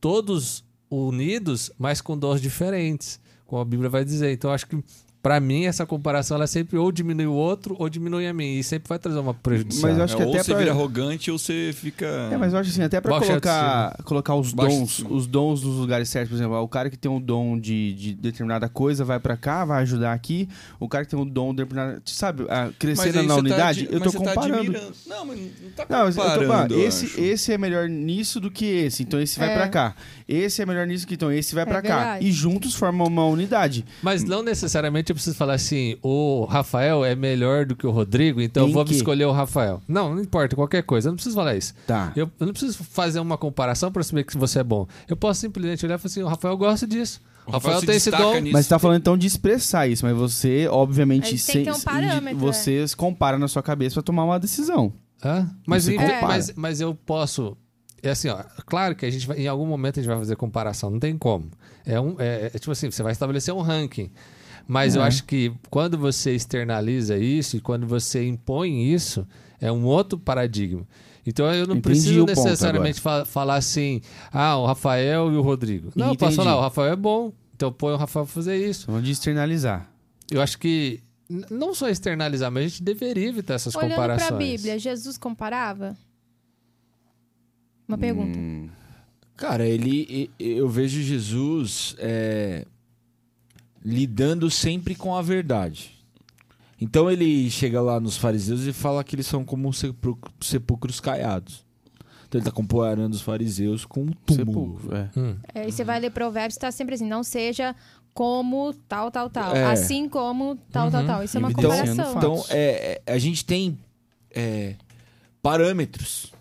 todos 0.00 0.64
unidos, 0.88 1.72
mas 1.76 2.00
com 2.00 2.16
dons 2.16 2.40
diferentes, 2.40 3.18
como 3.46 3.62
a 3.62 3.64
Bíblia 3.64 3.90
vai 3.90 4.04
dizer. 4.04 4.32
Então, 4.32 4.52
acho 4.52 4.68
que 4.68 4.80
para 5.22 5.38
mim 5.38 5.64
essa 5.66 5.84
comparação 5.84 6.36
ela 6.36 6.46
sempre 6.46 6.78
ou 6.78 6.90
diminui 6.90 7.26
o 7.26 7.32
outro 7.32 7.76
ou 7.78 7.88
diminui 7.90 8.26
a 8.26 8.32
mim 8.32 8.58
e 8.58 8.64
sempre 8.64 8.88
vai 8.88 8.98
trazer 8.98 9.18
uma 9.18 9.34
prejudicial. 9.34 9.88
Mas 9.90 9.98
eu 9.98 10.04
acho 10.04 10.14
É, 10.14 10.16
que 10.16 10.22
ou 10.24 10.30
até 10.30 10.42
você 10.42 10.50
pra- 10.52 10.58
vira 10.60 10.70
arrogante 10.72 11.30
ou 11.30 11.38
você 11.38 11.72
fica. 11.74 12.06
É, 12.32 12.36
mas 12.36 12.52
eu 12.52 12.58
acho 12.58 12.70
assim, 12.70 12.82
até 12.82 13.00
pra 13.00 13.10
Baixa 13.12 13.26
colocar, 13.26 13.96
colocar 14.04 14.34
os 14.34 14.52
Baixa 14.52 14.76
dons, 14.78 15.04
os 15.10 15.26
dons 15.26 15.62
nos 15.62 15.76
lugares 15.76 16.08
certos, 16.08 16.30
por 16.30 16.36
exemplo, 16.36 16.54
ah, 16.54 16.62
o 16.62 16.68
cara 16.68 16.88
que 16.88 16.96
tem 16.96 17.10
um 17.10 17.20
dom 17.20 17.58
de, 17.58 17.92
de 17.94 18.14
determinada 18.14 18.68
coisa 18.68 19.04
vai 19.04 19.20
pra 19.20 19.36
cá, 19.36 19.64
vai 19.64 19.82
ajudar 19.82 20.12
aqui, 20.12 20.48
o 20.78 20.88
cara 20.88 21.04
que 21.04 21.10
tem 21.10 21.18
um 21.20 21.26
dom 21.26 21.50
de 21.50 21.62
determinada, 21.64 22.00
sabe, 22.06 22.46
ah, 22.48 22.70
crescendo 22.78 23.18
aí 23.20 23.26
na 23.26 23.34
você 23.34 23.40
unidade, 23.40 23.86
tá, 23.86 23.92
eu 23.92 23.98
tô 24.00 24.04
mas 24.06 24.12
você 24.14 24.24
tá 24.24 24.34
comparando. 24.34 24.58
admirando. 24.60 24.92
Não, 25.06 25.24
mas 25.26 25.38
não 25.38 25.70
tá 25.76 25.86
Não, 25.88 26.04
mas 26.06 26.16
eu 26.16 26.22
tô- 26.22 26.28
comparando. 26.40 26.74
ah, 26.74 26.78
eu 26.78 26.86
esse, 26.88 27.04
acho. 27.06 27.20
esse 27.20 27.52
é 27.52 27.58
melhor 27.58 27.88
nisso 27.88 28.40
do 28.40 28.50
que 28.50 28.64
esse, 28.64 29.02
então 29.02 29.20
esse 29.20 29.38
vai 29.38 29.50
É. 29.50 29.54
pra 29.54 29.68
cá. 29.68 29.94
Esse 30.26 30.62
é 30.62 30.66
melhor 30.66 30.86
nisso 30.86 31.06
que 31.06 31.14
então 31.14 31.30
esse 31.30 31.54
vai 31.54 31.64
É 31.64 31.66
pra 31.66 31.82
cá. 31.82 32.20
E 32.20 32.30
juntos 32.32 32.74
formam 32.74 33.06
uma 33.06 33.26
unidade. 33.26 33.84
Mas 34.02 34.22
não 34.24 34.42
necessariamente 34.42 35.09
eu 35.12 35.14
preciso 35.16 35.36
falar 35.36 35.54
assim, 35.54 35.96
o 36.02 36.44
Rafael 36.44 37.04
é 37.04 37.14
melhor 37.14 37.64
do 37.66 37.74
que 37.76 37.86
o 37.86 37.90
Rodrigo, 37.90 38.40
então 38.40 38.68
Em 38.68 38.72
vou 38.72 38.84
quê? 38.84 38.94
escolher 38.94 39.24
o 39.26 39.32
Rafael. 39.32 39.80
Não, 39.88 40.14
não 40.14 40.22
importa, 40.22 40.54
qualquer 40.56 40.82
coisa. 40.82 41.08
Eu 41.08 41.10
não 41.12 41.16
preciso 41.16 41.34
falar 41.36 41.56
isso. 41.56 41.74
Tá. 41.86 42.12
Eu, 42.16 42.30
eu 42.38 42.46
não 42.46 42.52
preciso 42.52 42.82
fazer 42.84 43.20
uma 43.20 43.36
comparação 43.38 43.90
para 43.92 44.02
saber 44.02 44.24
que 44.24 44.36
você 44.36 44.60
é 44.60 44.64
bom. 44.64 44.86
Eu 45.08 45.16
posso 45.16 45.40
simplesmente 45.40 45.84
olhar 45.84 45.94
e 45.96 45.98
falar 45.98 46.06
assim, 46.10 46.22
o 46.22 46.26
Rafael 46.28 46.56
gosta 46.56 46.86
disso. 46.86 47.20
O 47.46 47.52
Rafael, 47.52 47.80
se 47.80 47.86
tem 47.86 47.96
esse 47.96 48.10
dom. 48.10 48.38
nisso. 48.40 48.52
Mas 48.52 48.66
você 48.66 48.70
tá 48.70 48.78
falando 48.78 48.98
então 48.98 49.16
de 49.16 49.26
expressar 49.26 49.88
isso, 49.88 50.04
mas 50.04 50.14
você, 50.16 50.68
obviamente, 50.70 51.34
que 51.34 51.42
ter 51.64 51.70
um 51.70 51.74
sem- 51.74 51.84
parâmetro, 51.84 52.38
você 52.38 52.84
compara 52.96 53.38
na 53.38 53.48
sua 53.48 53.62
cabeça 53.62 53.94
pra 53.94 54.02
tomar 54.02 54.24
uma 54.24 54.38
decisão. 54.38 54.92
Hã? 55.24 55.50
Mas, 55.66 55.88
em- 55.88 55.96
mas, 56.22 56.52
mas 56.54 56.80
eu 56.80 56.94
posso. 56.94 57.56
É 58.02 58.10
assim, 58.10 58.28
ó. 58.28 58.42
Claro 58.66 58.94
que 58.94 59.04
a 59.04 59.10
gente 59.10 59.26
vai, 59.26 59.38
em 59.38 59.46
algum 59.48 59.66
momento 59.66 59.98
a 59.98 60.02
gente 60.02 60.08
vai 60.08 60.18
fazer 60.18 60.36
comparação, 60.36 60.90
não 60.90 60.98
tem 61.00 61.18
como. 61.18 61.50
É 61.84 62.00
um, 62.00 62.14
é, 62.18 62.50
é 62.54 62.58
tipo 62.58 62.70
assim, 62.70 62.90
você 62.90 63.02
vai 63.02 63.12
estabelecer 63.12 63.52
um 63.52 63.60
ranking. 63.60 64.10
Mas 64.66 64.94
eu 64.96 65.02
É. 65.02 65.06
acho 65.06 65.24
que 65.24 65.52
quando 65.68 65.98
você 65.98 66.34
externaliza 66.34 67.16
isso 67.18 67.56
e 67.56 67.60
quando 67.60 67.86
você 67.86 68.26
impõe 68.26 68.92
isso, 68.92 69.26
é 69.60 69.70
um 69.70 69.84
outro 69.84 70.18
paradigma. 70.18 70.86
Então 71.26 71.46
eu 71.46 71.66
não 71.66 71.76
Entendi 71.76 71.80
preciso 71.82 72.24
necessariamente 72.24 73.00
fa- 73.00 73.24
falar 73.24 73.56
assim, 73.56 74.00
ah, 74.32 74.56
o 74.56 74.66
Rafael 74.66 75.30
e 75.32 75.36
o 75.36 75.42
Rodrigo. 75.42 75.90
Não, 75.94 76.08
eu 76.08 76.16
posso 76.16 76.32
Entendi. 76.34 76.48
falar, 76.48 76.56
o 76.56 76.60
Rafael 76.62 76.92
é 76.92 76.96
bom, 76.96 77.32
então 77.54 77.70
põe 77.72 77.92
o 77.92 77.96
Rafael 77.96 78.24
pra 78.24 78.34
fazer 78.34 78.56
isso. 78.56 78.86
Falando 78.86 79.04
de 79.04 79.10
externalizar. 79.12 79.90
Eu 80.30 80.40
acho 80.40 80.58
que 80.58 81.00
não 81.50 81.74
só 81.74 81.88
externalizar, 81.88 82.50
mas 82.50 82.64
a 82.64 82.68
gente 82.68 82.82
deveria 82.82 83.28
evitar 83.28 83.54
essas 83.54 83.74
Olhando 83.74 83.90
comparações. 83.90 84.28
pra 84.28 84.36
Bíblia, 84.38 84.78
Jesus 84.78 85.18
comparava? 85.18 85.96
Uma 87.86 87.98
pergunta. 87.98 88.38
Hum, 88.38 88.68
Cara, 89.36 89.66
ele, 89.66 90.30
eu 90.38 90.68
vejo 90.68 91.00
Jesus 91.02 91.94
é, 91.98 92.66
lidando 93.84 94.50
sempre 94.50 94.94
com 94.94 95.14
a 95.14 95.22
verdade. 95.22 95.92
Então 96.80 97.10
ele 97.10 97.50
chega 97.50 97.80
lá 97.80 98.00
nos 98.00 98.16
fariseus 98.16 98.62
e 98.66 98.72
fala 98.72 99.04
que 99.04 99.14
eles 99.14 99.26
são 99.26 99.44
como 99.44 99.72
sepul- 99.72 100.18
sepulcros 100.40 100.98
caiados. 101.00 101.64
Então 102.26 102.38
ele 102.38 102.44
tá 102.44 102.50
comparando 102.52 103.14
os 103.14 103.20
fariseus 103.22 103.84
com 103.84 104.02
um 104.04 104.12
túmulo. 104.12 104.78
sepulcro, 104.80 104.96
é. 104.96 105.10
Hum. 105.18 105.36
É, 105.54 105.68
e 105.68 105.72
você 105.72 105.84
vai 105.84 105.98
ler 106.00 106.10
provérbios, 106.10 106.56
tá 106.56 106.70
sempre 106.70 106.94
assim, 106.94 107.06
não 107.06 107.22
seja 107.22 107.74
como 108.14 108.72
tal, 108.88 109.10
tal, 109.10 109.28
tal. 109.28 109.54
É. 109.54 109.64
Assim 109.72 110.08
como 110.08 110.56
tal, 110.70 110.90
tal, 110.90 111.00
Uhum. 111.02 111.06
tal. 111.06 111.24
Isso 111.24 111.36
é 111.36 111.40
uma 111.40 111.50
Evidenciando 111.50 111.90
comparação. 112.02 112.12
fatos. 112.14 112.44
Então 112.48 112.56
é, 112.56 113.00
é, 113.06 113.12
a 113.12 113.18
gente 113.18 113.44
tem 113.44 113.78
é, 114.30 114.76
parâmetros 115.42 116.32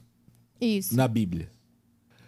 Isso, 0.61 0.95
na 0.95 1.07
Bíblia. 1.07 1.49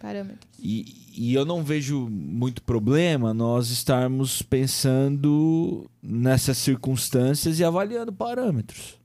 Parâmetro. 0.02 0.48
E, 0.58 1.12
e 1.16 1.32
eu 1.34 1.44
não 1.44 1.62
vejo 1.62 2.08
muito 2.10 2.60
problema 2.62 3.32
nós 3.32 3.70
estarmos 3.70 4.42
pensando 4.42 5.88
nessas 6.02 6.58
circunstâncias 6.58 7.58
e 7.60 7.64
avaliando 7.64 8.12
parâmetros. 8.12 8.98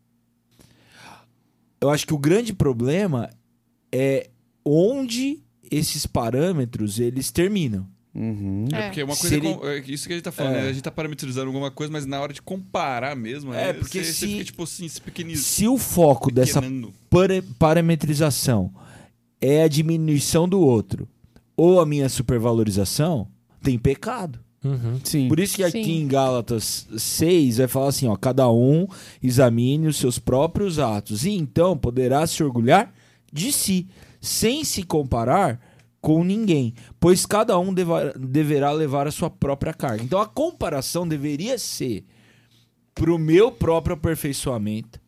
Eu 1.80 1.90
acho 1.92 2.08
que 2.08 2.14
o 2.14 2.18
grande 2.18 2.54
problema 2.54 3.30
é 3.92 4.30
onde 4.66 5.40
esses 5.70 6.06
parâmetros 6.08 7.00
eles 7.00 7.30
terminam. 7.32 7.88
Uhum. 8.16 8.66
É 8.74 8.78
É. 8.80 8.82
porque 8.88 9.04
uma 9.04 9.14
Se 9.14 9.22
coisa. 9.22 9.36
ele- 9.36 9.54
com- 9.56 9.68
é 9.68 9.78
isso 9.88 10.08
que 10.08 10.14
a 10.14 10.16
gente 10.16 10.24
tá 10.26 10.32
falando, 10.32 10.56
É. 10.56 10.62
né? 10.64 10.70
A 10.70 10.74
gente 10.74 10.82
tá 10.82 10.90
parametrizando 10.90 11.46
alguma 11.46 11.70
coisa, 11.70 11.94
mas 11.94 12.04
na 12.08 12.20
hora 12.20 12.34
de 12.34 12.42
comparar 12.42 13.16
mesmo, 13.16 13.54
É, 13.54 13.68
né? 13.68 13.74
porque 13.74 14.04
você, 14.04 14.12
se- 14.12 14.20
você 14.22 14.28
fica 14.28 14.44
tipo 14.46 14.64
assim, 14.64 14.88
se 14.88 15.00
pequeniza. 15.00 15.44
Se 15.44 15.68
o 15.68 15.78
foco 15.78 16.32
dessa 16.32 16.60
pequenando. 16.60 16.92
para- 17.12 17.44
parametrização 17.60 18.74
é 19.42 19.64
a 19.64 19.68
diminuição 19.68 20.48
do 20.48 20.60
outro 20.60 21.08
ou 21.56 21.80
a 21.80 21.86
minha 21.86 22.08
supervalorização, 22.10 23.28
tem 23.62 23.78
pecado. 23.80 24.40
Uhum. 24.64 25.00
Sim. 25.04 25.28
Por 25.28 25.40
isso 25.40 25.56
que 25.56 25.64
aqui 25.64 25.84
Sim. 25.84 26.02
em 26.02 26.08
Gálatas 26.08 26.88
6 26.98 27.58
vai 27.58 27.68
falar 27.68 27.88
assim, 27.90 28.08
ó, 28.08 28.16
cada 28.16 28.50
um 28.52 28.88
examine 29.22 29.88
os 29.88 29.98
seus 29.98 30.20
próprios 30.20 30.78
atos 30.80 31.26
e 31.26 31.32
então 31.32 31.78
poderá 31.78 32.26
se 32.28 32.44
orgulhar 32.44 32.94
de 33.32 33.52
si, 33.52 33.88
sem 34.20 34.64
se 34.64 34.84
comparar 34.84 35.60
com 36.02 36.24
ninguém, 36.24 36.74
pois 37.00 37.26
cada 37.26 37.58
um 37.60 37.74
deva- 37.74 38.14
deverá 38.20 38.72
levar 38.72 39.08
a 39.08 39.12
sua 39.12 39.30
própria 39.30 39.74
carga. 39.74 40.04
Então 40.04 40.20
a 40.20 40.26
comparação 40.28 41.08
deveria 41.08 41.58
ser 41.58 42.06
pro 42.94 43.18
meu 43.18 43.52
próprio 43.52 43.96
aperfeiçoamento 43.96 45.00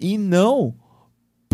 e 0.00 0.16
não 0.18 0.74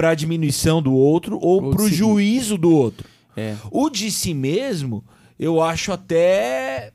para 0.02 0.14
diminuição 0.16 0.82
do 0.82 0.92
outro 0.92 1.38
ou 1.40 1.62
Ou 1.62 1.71
pro 1.71 1.85
seguir. 1.85 1.94
juízo 1.97 2.59
do 2.59 2.71
outro. 2.75 3.06
É. 3.37 3.54
O 3.71 3.88
de 3.88 4.11
si 4.11 4.35
mesmo, 4.35 5.04
eu 5.38 5.62
acho 5.62 5.92
até 5.92 6.90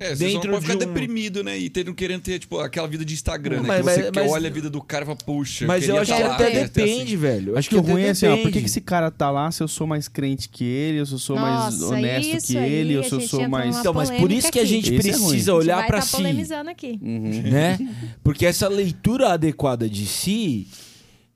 É, 0.00 0.08
você 0.12 0.24
Dentro 0.26 0.50
não 0.50 0.54
pode 0.58 0.66
de 0.66 0.72
ficar 0.72 0.84
um- 0.84 0.88
deprimido, 0.92 1.44
né? 1.44 1.56
E 1.56 1.70
tendo, 1.70 1.94
querendo 1.94 2.20
ter, 2.22 2.40
tipo, 2.40 2.58
aquela 2.58 2.88
vida 2.88 3.04
de 3.04 3.14
Instagram, 3.14 3.62
né? 3.62 3.68
Mas- 3.68 3.84
que 3.86 4.02
você 4.02 4.10
mas- 4.12 4.32
olha 4.32 4.48
a 4.50 4.52
vida 4.52 4.68
do 4.68 4.82
cara 4.82 5.04
e 5.04 5.06
fala, 5.06 5.18
puxa, 5.24 5.66
Mas 5.68 5.88
eu 5.88 5.96
acho 5.96 6.12
que 6.14 6.20
até 6.20 6.46
queria 6.46 6.68
ter 6.68 6.82
assim. 6.82 6.92
depende, 6.94 7.16
velho. 7.16 7.52
Eu 7.52 7.58
Acho 7.58 7.68
que 7.70 7.76
o 7.76 7.80
ruim 7.80 8.02
é 8.02 8.10
assim, 8.10 8.26
ó, 8.26 8.30
por 8.30 8.36
que, 8.38 8.44
depende. 8.46 8.60
que 8.64 8.66
esse 8.70 8.80
cara 8.80 9.08
tá 9.12 9.30
lá 9.30 9.52
se 9.52 9.62
eu 9.62 9.68
sou 9.68 9.86
mais 9.86 10.08
crente 10.08 10.48
que 10.48 10.64
ele, 10.64 10.98
eu 10.98 11.06
sou 11.06 11.36
mais 11.36 11.78
Nossa, 11.80 11.94
honesto 11.94 12.36
isso 12.36 12.46
que 12.48 12.58
aí, 12.58 12.72
ele, 12.72 12.94
a 12.96 12.98
ou 12.98 13.04
se 13.04 13.12
eu 13.12 13.20
sou 13.20 13.48
mais. 13.48 13.76
Então, 13.78 13.94
mas 13.94 14.10
por 14.10 14.32
isso 14.32 14.50
que 14.50 14.58
a 14.58 14.64
gente 14.64 14.92
Esse 14.92 14.94
é 14.94 15.12
precisa 15.12 15.52
A 15.52 15.54
gente 15.54 15.64
olhar 15.64 15.76
vai 15.76 15.86
pra 15.86 16.00
tá 16.00 16.06
si, 16.06 16.16
polemizando 16.16 16.70
aqui. 16.70 16.98
Uhum. 17.00 17.42
né? 17.42 17.78
Porque 18.24 18.44
essa 18.46 18.66
leitura 18.66 19.28
adequada 19.32 19.88
de 19.88 20.06
si 20.06 20.66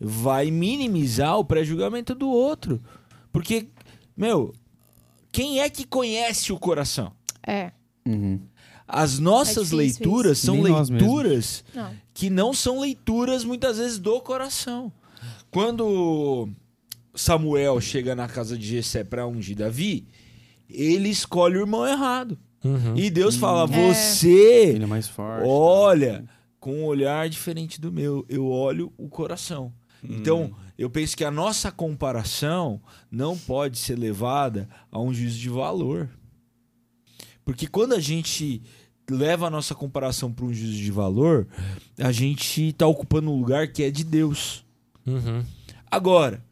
vai 0.00 0.50
minimizar 0.50 1.38
o 1.38 1.44
pré-julgamento 1.44 2.14
do 2.14 2.28
outro. 2.28 2.80
Porque, 3.32 3.68
meu, 4.16 4.54
quem 5.32 5.60
é 5.60 5.68
que 5.68 5.84
conhece 5.86 6.52
o 6.52 6.58
coração? 6.58 7.12
É. 7.46 7.72
Uhum. 8.06 8.40
As 8.86 9.18
nossas 9.18 9.68
difícil 9.70 9.76
leituras 9.78 10.38
isso. 10.38 10.46
são 10.46 10.54
Nem 10.62 10.72
leituras 10.72 11.64
Não. 11.74 11.92
que 12.14 12.30
não 12.30 12.54
são 12.54 12.80
leituras 12.80 13.44
muitas 13.44 13.76
vezes 13.78 13.98
do 13.98 14.18
coração. 14.20 14.90
Quando 15.50 16.48
Samuel 17.14 17.80
chega 17.80 18.14
na 18.14 18.28
casa 18.28 18.56
de 18.56 18.66
Jessé 18.66 19.04
para 19.04 19.26
ungir 19.26 19.56
Davi, 19.56 20.06
ele 20.70 21.08
escolhe 21.08 21.56
o 21.56 21.60
irmão 21.60 21.86
errado. 21.86 22.38
Uhum. 22.64 22.96
E 22.96 23.10
Deus 23.10 23.36
fala: 23.36 23.68
É. 23.74 23.92
"Você 23.94 24.70
Ele 24.74 24.84
é 24.84 24.86
mais 24.86 25.06
forte. 25.06 25.46
olha 25.46 26.24
com 26.58 26.72
um 26.80 26.84
olhar 26.84 27.28
diferente 27.28 27.80
do 27.80 27.92
meu, 27.92 28.24
eu 28.28 28.46
olho 28.46 28.92
o 28.96 29.08
coração". 29.08 29.72
Então, 30.02 30.54
eu 30.76 30.88
penso 30.88 31.16
que 31.16 31.24
a 31.24 31.30
nossa 31.30 31.72
comparação 31.72 32.80
não 33.10 33.36
pode 33.36 33.78
ser 33.78 33.98
levada 33.98 34.68
a 34.90 35.00
um 35.00 35.12
juízo 35.12 35.38
de 35.38 35.48
valor. 35.48 36.08
Porque 37.44 37.66
quando 37.66 37.94
a 37.94 38.00
gente 38.00 38.62
leva 39.10 39.46
a 39.46 39.50
nossa 39.50 39.74
comparação 39.74 40.32
para 40.32 40.44
um 40.44 40.52
juízo 40.52 40.76
de 40.76 40.90
valor, 40.90 41.48
a 41.98 42.12
gente 42.12 42.68
está 42.68 42.86
ocupando 42.86 43.30
um 43.30 43.38
lugar 43.38 43.68
que 43.68 43.82
é 43.82 43.90
de 43.90 44.04
Deus. 44.04 44.64
Uhum. 45.06 45.44
Agora, 45.90 46.44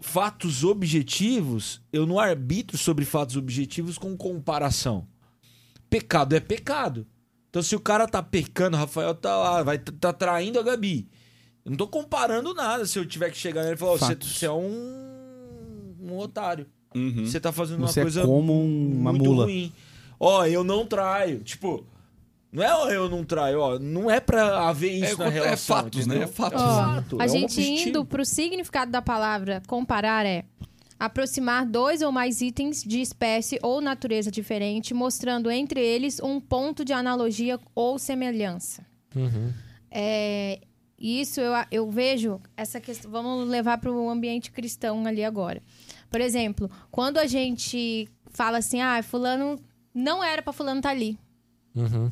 fatos 0.00 0.62
objetivos, 0.62 1.82
eu 1.92 2.06
não 2.06 2.18
arbitro 2.18 2.78
sobre 2.78 3.04
fatos 3.04 3.36
objetivos 3.36 3.98
com 3.98 4.16
comparação. 4.16 5.06
Pecado 5.90 6.34
é 6.34 6.40
pecado. 6.40 7.06
Então, 7.50 7.62
se 7.62 7.74
o 7.74 7.80
cara 7.80 8.06
tá 8.06 8.22
pecando, 8.22 8.76
o 8.76 8.80
Rafael 8.80 9.14
tá 9.14 9.36
lá, 9.36 9.62
vai 9.62 9.78
tá 9.78 10.12
traindo 10.12 10.58
a 10.58 10.62
Gabi. 10.62 11.08
Eu 11.66 11.70
não 11.70 11.76
tô 11.76 11.86
comparando 11.88 12.54
nada 12.54 12.86
se 12.86 12.96
eu 12.98 13.04
tiver 13.04 13.28
que 13.30 13.36
chegar 13.36 13.62
nele 13.64 13.74
e 13.74 13.76
falar, 13.76 13.92
"Ó, 13.92 13.96
você, 13.98 14.06
Fatos. 14.06 14.38
você 14.38 14.46
é 14.46 14.52
um, 14.52 15.94
um 16.00 16.16
otário. 16.16 16.66
Uhum. 16.94 17.26
Você 17.26 17.38
tá 17.40 17.50
fazendo 17.52 17.80
Você 17.80 17.98
uma 17.98 18.02
é 18.02 18.04
coisa 18.04 18.22
como 18.22 18.52
um- 18.54 18.92
uma 19.00 19.10
muito 19.12 19.24
mula. 19.24 19.44
ruim. 19.44 19.72
Ó, 20.18 20.46
eu 20.46 20.62
não 20.64 20.86
traio. 20.86 21.40
Tipo, 21.40 21.84
não 22.52 22.62
é 22.62 22.72
ó, 22.72 22.88
eu 22.88 23.08
não 23.10 23.24
traio, 23.24 23.58
ó. 23.60 23.78
Não 23.78 24.10
é 24.10 24.20
pra 24.20 24.68
haver 24.68 24.92
isso 24.92 25.14
É, 25.20 25.24
na 25.24 25.26
é 25.26 25.28
relação. 25.30 25.76
fatos, 25.76 26.06
né? 26.06 26.14
entendeu? 26.14 26.28
É 26.28 26.32
fatos. 26.32 26.62
É 26.62 26.64
Ó, 26.64 26.68
fato, 26.94 27.20
a 27.20 27.24
é 27.24 27.26
um 27.26 27.30
gente 27.30 27.44
objetivo. 27.60 27.88
indo 27.90 28.04
pro 28.04 28.24
significado 28.24 28.90
da 28.92 29.02
palavra 29.02 29.60
comparar 29.66 30.24
é 30.24 30.44
aproximar 30.98 31.66
dois 31.66 32.00
ou 32.00 32.10
mais 32.12 32.40
itens 32.40 32.82
de 32.82 33.00
espécie 33.02 33.58
ou 33.62 33.80
natureza 33.82 34.30
diferente, 34.30 34.94
mostrando 34.94 35.50
entre 35.50 35.80
eles 35.84 36.20
um 36.22 36.40
ponto 36.40 36.84
de 36.84 36.92
analogia 36.94 37.58
ou 37.74 37.98
semelhança. 37.98 38.86
Uhum. 39.14 39.52
É, 40.98 41.04
isso 41.04 41.40
eu, 41.40 41.52
eu 41.70 41.90
vejo 41.90 42.40
essa 42.56 42.80
questão. 42.80 43.10
Vamos 43.10 43.48
levar 43.48 43.78
para 43.78 43.90
o 43.92 44.08
ambiente 44.10 44.50
cristão 44.50 45.06
ali 45.06 45.24
agora. 45.24 45.62
Por 46.10 46.20
exemplo, 46.20 46.70
quando 46.90 47.18
a 47.18 47.26
gente 47.26 48.08
fala 48.30 48.58
assim, 48.58 48.80
ah, 48.80 49.02
fulano 49.02 49.58
não 49.94 50.22
era 50.22 50.42
para 50.42 50.52
fulano 50.52 50.78
estar 50.80 50.90
ali. 50.90 51.18
Uhum. 51.74 52.10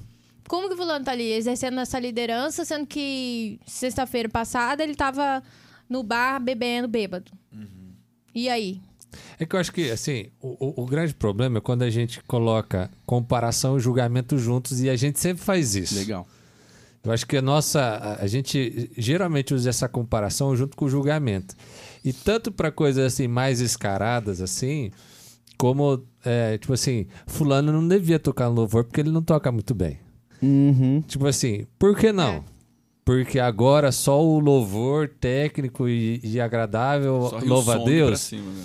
Como 0.49 0.69
que 0.69 0.77
fulano 0.77 1.05
tá 1.05 1.13
ali 1.13 1.33
exercendo 1.33 1.81
essa 1.81 1.99
liderança, 1.99 2.65
sendo 2.65 2.87
que 2.87 3.59
sexta-feira 3.67 4.29
passada 4.29 4.83
ele 4.83 4.95
tava 4.95 5.43
no 5.89 6.03
bar 6.03 6.39
bebendo 6.41 6.87
bêbado? 6.89 7.33
E 8.35 8.49
aí? 8.49 8.81
É 9.39 9.47
que 9.47 9.55
eu 9.55 9.61
acho 9.61 9.73
que, 9.73 9.91
assim, 9.91 10.27
o, 10.41 10.81
o- 10.81 10.83
o 10.83 10.87
grande 10.87 11.15
problema 11.15 11.59
é 11.59 11.61
quando 11.61 11.83
a 11.83 11.89
gente 11.91 12.21
coloca 12.25 12.91
comparação 13.07 13.77
e 13.77 13.81
julgamento 13.81 14.37
juntos 14.37 14.81
e 14.83 14.91
a 14.91 14.97
gente 14.97 15.21
sempre 15.21 15.43
faz 15.43 15.75
isso. 15.77 15.95
Legal. 15.95 16.27
Eu 17.05 17.13
acho 17.13 17.27
que 17.27 17.37
a 17.37 17.43
nossa. 17.43 18.17
A, 18.21 18.27
gente 18.27 18.91
geralmente 18.97 19.53
usa 19.53 19.69
essa 19.69 19.89
comparação 19.89 20.57
junto 20.57 20.77
com 20.77 20.87
o 20.87 20.89
julgamento. 20.89 21.55
E 22.03 22.13
tanto 22.13 22.51
para 22.51 22.73
coisas 22.73 23.05
assim 23.05 23.29
mais 23.29 23.61
escaradas, 23.61 24.41
assim, 24.41 24.91
como, 25.59 26.03
é, 26.25 26.57
tipo 26.57 26.73
assim, 26.73 27.07
Fulano 27.27 27.73
não 27.73 27.87
devia 27.87 28.19
tocar 28.19 28.49
no 28.49 28.55
louvor 28.55 28.85
porque 28.85 29.01
ele 29.01 29.11
não 29.11 29.23
toca 29.23 29.53
muito 29.53 29.75
bem. 29.75 29.99
Uhum. 30.43 31.03
Tipo 31.07 31.27
assim, 31.27 31.67
por 31.79 31.97
que 31.97 32.11
não? 32.13 32.33
É. 32.33 32.43
Porque 33.05 33.39
agora 33.39 33.93
só 33.93 34.23
o 34.25 34.39
louvor 34.39 35.09
técnico 35.09 35.87
e, 35.87 36.21
e 36.25 36.41
agradável 36.41 37.29
Só 37.29 37.39
louva 37.39 37.75
a 37.75 37.77
som 37.77 37.85
pra 37.85 37.93
Deus. 37.93 38.21
cima, 38.21 38.51
né? 38.51 38.65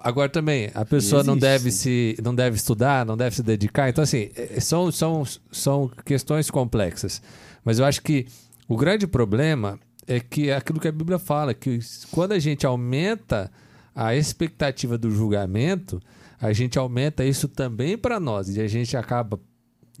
Agora 0.00 0.28
também, 0.28 0.70
a 0.74 0.84
pessoa 0.84 1.22
não 1.24 1.36
deve 1.36 1.70
se 1.72 2.16
não 2.22 2.34
deve 2.34 2.56
estudar, 2.56 3.04
não 3.04 3.16
deve 3.16 3.36
se 3.36 3.42
dedicar. 3.42 3.88
Então, 3.88 4.02
assim, 4.04 4.30
é- 4.36 4.60
são, 4.60 4.90
são, 4.92 5.24
são 5.50 5.90
questões 6.04 6.50
complexas. 6.50 7.20
Mas 7.64 7.78
eu 7.78 7.84
acho 7.84 8.02
que 8.02 8.26
o 8.68 8.76
grande 8.76 9.06
problema 9.06 9.78
é 10.06 10.20
que 10.20 10.48
é 10.50 10.56
aquilo 10.56 10.80
que 10.80 10.88
a 10.88 10.92
Bíblia 10.92 11.18
fala, 11.18 11.52
que 11.52 11.78
quando 12.10 12.32
a 12.32 12.38
gente 12.38 12.64
aumenta 12.64 13.50
a 13.94 14.14
expectativa 14.14 14.96
do 14.96 15.10
julgamento, 15.10 16.00
a 16.40 16.52
gente 16.52 16.78
aumenta 16.78 17.24
isso 17.24 17.48
também 17.48 17.98
para 17.98 18.20
nós. 18.20 18.48
E 18.56 18.60
a 18.60 18.68
gente 18.68 18.96
acaba, 18.96 19.40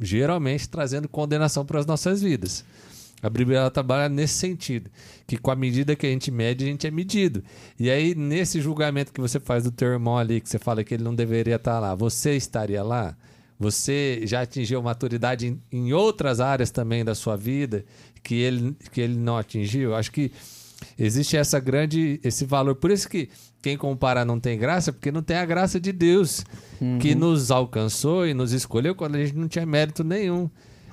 geralmente, 0.00 0.68
trazendo 0.68 1.08
condenação 1.08 1.66
para 1.66 1.80
as 1.80 1.86
nossas 1.86 2.22
vidas. 2.22 2.64
A 3.22 3.28
Bíblia 3.28 3.58
ela 3.58 3.70
trabalha 3.70 4.08
nesse 4.08 4.34
sentido, 4.34 4.90
que 5.26 5.36
com 5.36 5.50
a 5.50 5.56
medida 5.56 5.96
que 5.96 6.06
a 6.06 6.10
gente 6.10 6.30
mede, 6.30 6.64
a 6.64 6.68
gente 6.68 6.86
é 6.86 6.90
medido. 6.90 7.42
E 7.78 7.90
aí, 7.90 8.14
nesse 8.14 8.60
julgamento 8.60 9.12
que 9.12 9.20
você 9.20 9.40
faz 9.40 9.64
do 9.64 9.72
teu 9.72 9.88
irmão 9.88 10.16
ali, 10.16 10.40
que 10.40 10.48
você 10.48 10.58
fala 10.58 10.84
que 10.84 10.94
ele 10.94 11.02
não 11.02 11.14
deveria 11.14 11.56
estar 11.56 11.80
lá, 11.80 11.94
você 11.94 12.36
estaria 12.36 12.82
lá? 12.82 13.16
Você 13.58 14.20
já 14.24 14.42
atingiu 14.42 14.80
maturidade 14.80 15.48
em, 15.48 15.60
em 15.72 15.92
outras 15.92 16.38
áreas 16.38 16.70
também 16.70 17.04
da 17.04 17.14
sua 17.14 17.36
vida 17.36 17.84
que 18.22 18.36
ele, 18.36 18.76
que 18.92 19.00
ele 19.00 19.16
não 19.16 19.36
atingiu? 19.36 19.96
Acho 19.96 20.12
que 20.12 20.30
existe 20.96 21.36
essa 21.36 21.58
grande 21.58 22.20
esse 22.22 22.44
valor. 22.44 22.76
Por 22.76 22.92
isso 22.92 23.08
que 23.08 23.28
quem 23.60 23.76
compara 23.76 24.24
não 24.24 24.38
tem 24.38 24.56
graça, 24.56 24.92
porque 24.92 25.10
não 25.10 25.22
tem 25.22 25.36
a 25.36 25.44
graça 25.44 25.80
de 25.80 25.90
Deus 25.90 26.44
que 27.00 27.16
nos 27.16 27.50
alcançou 27.50 28.28
e 28.28 28.32
nos 28.32 28.52
escolheu 28.52 28.94
quando 28.94 29.16
a 29.16 29.24
gente 29.24 29.34
não 29.36 29.48
tinha 29.48 29.66
mérito 29.66 30.04
nenhum. 30.04 30.48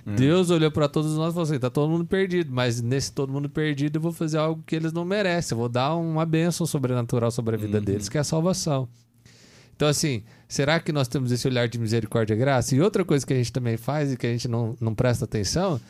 Deus 0.05 0.51
olhou 0.51 0.69
para 0.69 0.88
todos 0.88 1.15
nós 1.15 1.29
e 1.29 1.33
falou 1.33 1.43
assim: 1.50 1.59
tá 1.59 1.69
todo 1.69 1.89
mundo 1.89 2.05
perdido, 2.05 2.51
mas 2.53 2.79
nesse 2.81 3.12
todo 3.12 3.33
mundo 3.33 3.50
perdido 3.50 3.97
eu 3.97 4.01
vou 4.01 4.12
fazer 4.12 4.38
algo 4.38 4.62
que 4.65 4.75
eles 4.75 4.93
não 4.93 5.03
merecem. 5.03 5.55
Eu 5.55 5.59
vou 5.59 5.69
dar 5.69 5.95
uma 5.95 6.25
bênção 6.25 6.67
sobrenatural 6.67 7.31
sobre 7.31 7.55
a 7.55 7.57
vida 7.57 7.81
deles, 7.81 8.07
que 8.07 8.17
é 8.17 8.21
a 8.21 8.24
salvação. 8.24 8.88
Então, 9.75 9.88
assim, 9.89 10.24
será 10.47 10.79
que 10.79 10.91
nós 10.93 11.07
temos 11.07 11.31
esse 11.31 11.45
olhar 11.47 11.67
de 11.67 11.77
misericórdia 11.77 12.33
e 12.33 12.38
graça? 12.38 12.74
E 12.75 12.81
outra 12.81 13.03
coisa 13.03 13.25
que 13.25 13.33
a 13.33 13.35
gente 13.35 13.51
também 13.51 13.75
faz 13.75 14.13
e 14.13 14.17
que 14.17 14.25
a 14.25 14.31
gente 14.31 14.47
não, 14.47 14.75
não 14.79 14.95
presta 14.95 15.25
atenção 15.25 15.81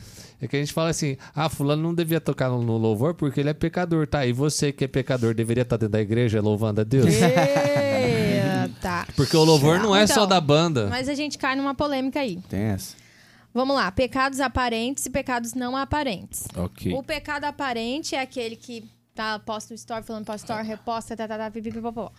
é 0.42 0.48
que 0.48 0.56
a 0.56 0.60
gente 0.60 0.74
fala 0.74 0.90
assim: 0.90 1.18
ah, 1.36 1.50
Fulano 1.50 1.84
não 1.84 1.94
devia 1.94 2.20
tocar 2.22 2.50
no, 2.50 2.64
no 2.64 2.78
louvor 2.78 3.14
porque 3.14 3.42
ele 3.42 3.50
é 3.50 3.54
pecador, 3.54 4.08
tá? 4.08 4.26
E 4.26 4.34
você 4.34 4.72
que 4.72 4.86
é 4.86 4.88
pecador 4.88 5.36
deveria 5.36 5.62
estar 5.64 5.78
dentro 5.78 5.92
da 5.92 6.02
igreja 6.02 6.42
louvando 6.42 6.82
a 6.82 6.84
Deus? 6.84 7.06
Eita. 7.14 9.06
Porque 9.16 9.36
o 9.36 9.44
louvor 9.44 9.80
não 9.80 9.96
é 9.96 10.06
só 10.08 10.14
Então, 10.14 10.28
da 10.28 10.42
banda. 10.42 10.88
Mas 10.90 11.08
a 11.10 11.14
gente 11.14 11.38
cai 11.38 11.56
numa 11.56 11.74
polêmica 11.74 12.20
aí. 12.20 12.40
Tem 12.50 12.60
essa. 12.62 12.96
Vamos 13.56 13.74
lá, 13.74 13.90
pecados 13.90 14.42
aparentes 14.42 15.06
e 15.06 15.10
pecados 15.10 15.54
não 15.54 15.78
aparentes. 15.78 16.46
Ok. 16.58 16.94
O 16.94 17.02
pecado 17.02 17.46
aparente 17.46 18.14
é 18.14 18.20
aquele 18.20 18.58
que 18.58 18.84
tá, 19.14 19.40
posta 19.40 19.74
o 19.74 19.76
story 19.76 20.04
falando 20.04 20.26
pra 20.26 20.36
story, 20.36 20.68
reposta, 20.68 21.16
tá, 21.16 21.26
tá, 21.26 21.38
tá, 21.38 21.50
pipi, 21.50 21.72
pipopó. 21.72 22.12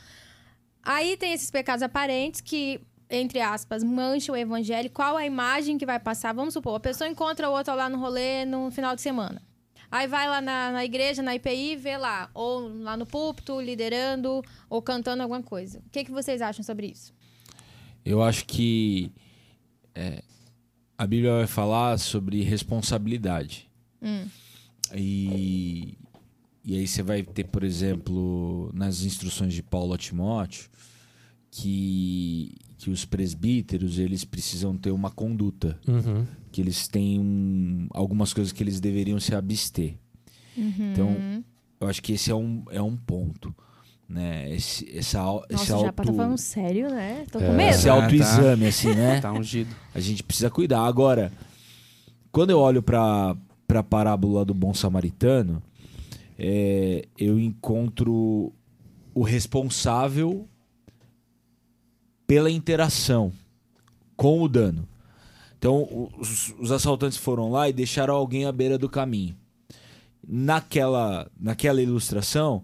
Aí 0.83 1.15
tem 1.19 1.35
esses 1.35 1.51
pecados 1.51 1.83
aparentes 1.83 2.41
que, 2.41 2.81
entre 3.11 3.39
aspas, 3.39 3.85
mancham 3.85 4.35
o 4.35 4.39
evangelho. 4.39 4.89
Qual 4.89 5.15
a 5.15 5.27
imagem 5.27 5.77
que 5.77 5.85
vai 5.85 6.01
passar? 6.01 6.33
Vamos 6.33 6.55
supor, 6.55 6.77
a 6.77 6.81
pessoa 6.81 7.07
encontra 7.07 7.51
o 7.51 7.53
outro 7.53 7.75
lá 7.75 7.91
no 7.91 7.99
rolê 7.99 8.47
no 8.47 8.71
final 8.71 8.97
de 8.97 9.03
semana. 9.03 9.43
Aí 9.91 10.07
vai 10.09 10.27
lá 10.27 10.41
na, 10.41 10.71
na 10.73 10.87
igreja, 10.87 11.23
na 11.23 11.35
IPI, 11.35 11.77
vê 11.77 11.99
lá, 11.99 12.31
ou 12.33 12.67
lá 12.83 12.97
no 12.97 13.05
púlpito, 13.05 13.61
liderando, 13.61 14.43
ou 14.71 14.81
cantando 14.81 15.23
alguma 15.23 15.43
coisa. 15.43 15.81
O 15.81 15.91
que, 15.91 16.03
que 16.03 16.11
vocês 16.11 16.41
acham 16.41 16.65
sobre 16.65 16.87
isso? 16.87 17.13
Eu 18.03 18.23
acho 18.23 18.47
que 18.47 19.13
é, 19.95 20.23
a 20.99 21.07
Bíblia 21.07 21.33
vai 21.33 21.47
falar 21.47 21.99
sobre 21.99 22.43
responsabilidade. 22.43 23.69
Hum. 24.03 24.27
E, 24.95 25.97
e 26.65 26.77
aí 26.79 26.87
você 26.87 27.03
vai 27.03 27.23
ter, 27.23 27.45
por 27.45 27.63
exemplo, 27.65 28.71
nas 28.75 29.03
instruções 29.03 29.53
de 29.53 29.63
Paulo 29.63 29.95
a 29.95 29.99
Timóteo, 29.99 30.69
que, 31.51 32.55
que 32.79 32.91
os 32.91 33.05
presbíteros 33.05 33.99
eles 33.99 34.25
precisam 34.25 34.77
ter 34.77 34.91
uma 34.91 35.11
conduta, 35.11 35.79
Uhum. 35.87 36.27
que 36.53 36.61
eles 36.61 36.87
têm 36.89 37.19
um- 37.19 37.87
algumas 37.91 38.33
coisas 38.33 38.53
que 38.53 38.63
eles 38.63 38.81
deveriam 38.81 39.19
se 39.21 39.35
abster. 39.35 39.95
Uhum. 40.57 40.93
Então, 40.93 41.45
eu 41.81 41.89
acho 41.89 42.03
que 42.03 42.13
esse 42.13 42.31
é 42.31 42.35
um, 42.35 42.65
é 42.71 42.81
um 42.81 42.97
ponto. 42.97 43.55
Né? 44.09 44.55
Esse, 44.55 44.97
essa, 44.97 45.21
au- 45.21 45.45
esse 45.51 45.53
Nossa, 45.59 45.73
o 45.73 45.77
auto, 45.77 45.87
Japa 45.87 46.05
tá 46.05 46.13
falando 46.13 46.39
sério, 46.39 46.89
né? 46.91 47.27
Tô 47.33 47.39
com 47.41 47.45
É. 47.47 47.53
medo. 47.53 47.71
esse 47.75 47.89
Ah, 47.89 47.95
autoexame, 47.95 48.67
assim, 48.67 48.95
né? 48.95 49.19
Tá 49.23 49.33
ungido. 49.33 49.75
A 49.95 49.99
gente 50.01 50.23
precisa 50.23 50.49
cuidar. 50.49 50.83
Agora, 50.87 51.33
quando 52.31 52.51
eu 52.51 52.59
olho 52.61 52.83
para 52.83 53.35
a 53.69 53.83
parábola 53.83 54.45
do 54.45 54.55
bom 54.55 54.73
samaritano, 54.73 55.61
é, 56.39 57.05
eu 57.19 57.37
encontro 57.39 58.53
o 59.13 59.23
responsável 59.23 60.47
pela 62.27 62.51
interação 62.51 63.33
com 64.17 64.41
o 64.43 64.49
dano. 64.49 64.87
Então, 65.59 66.11
os, 66.19 66.55
os 66.61 66.71
assaltantes 66.71 67.19
foram 67.19 67.51
lá 67.51 67.69
e 67.69 67.73
deixaram 67.73 68.15
alguém 68.15 68.45
à 68.45 68.53
beira 68.53 68.79
do 68.79 68.89
caminho. 68.89 69.35
Naquela, 70.27 71.31
naquela 71.39 71.81
ilustração, 71.81 72.63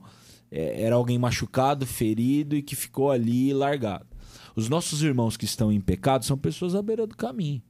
é, 0.53 0.83
era 0.83 0.95
alguém 0.95 1.19
machucado, 1.19 1.87
ferido 1.87 2.55
e 2.55 2.63
que 2.63 2.77
ficou 2.77 3.11
ali 3.11 3.55
largado. 3.55 4.07
Os 4.55 4.69
nossos 4.69 5.03
irmãos 5.03 5.35
que 5.35 5.47
estão 5.47 5.73
em 5.73 5.81
pecado 5.81 6.27
são 6.27 6.37
pessoas 6.37 6.75
à 6.75 6.83
beira 6.83 7.07
do 7.07 7.17
caminho. 7.17 7.63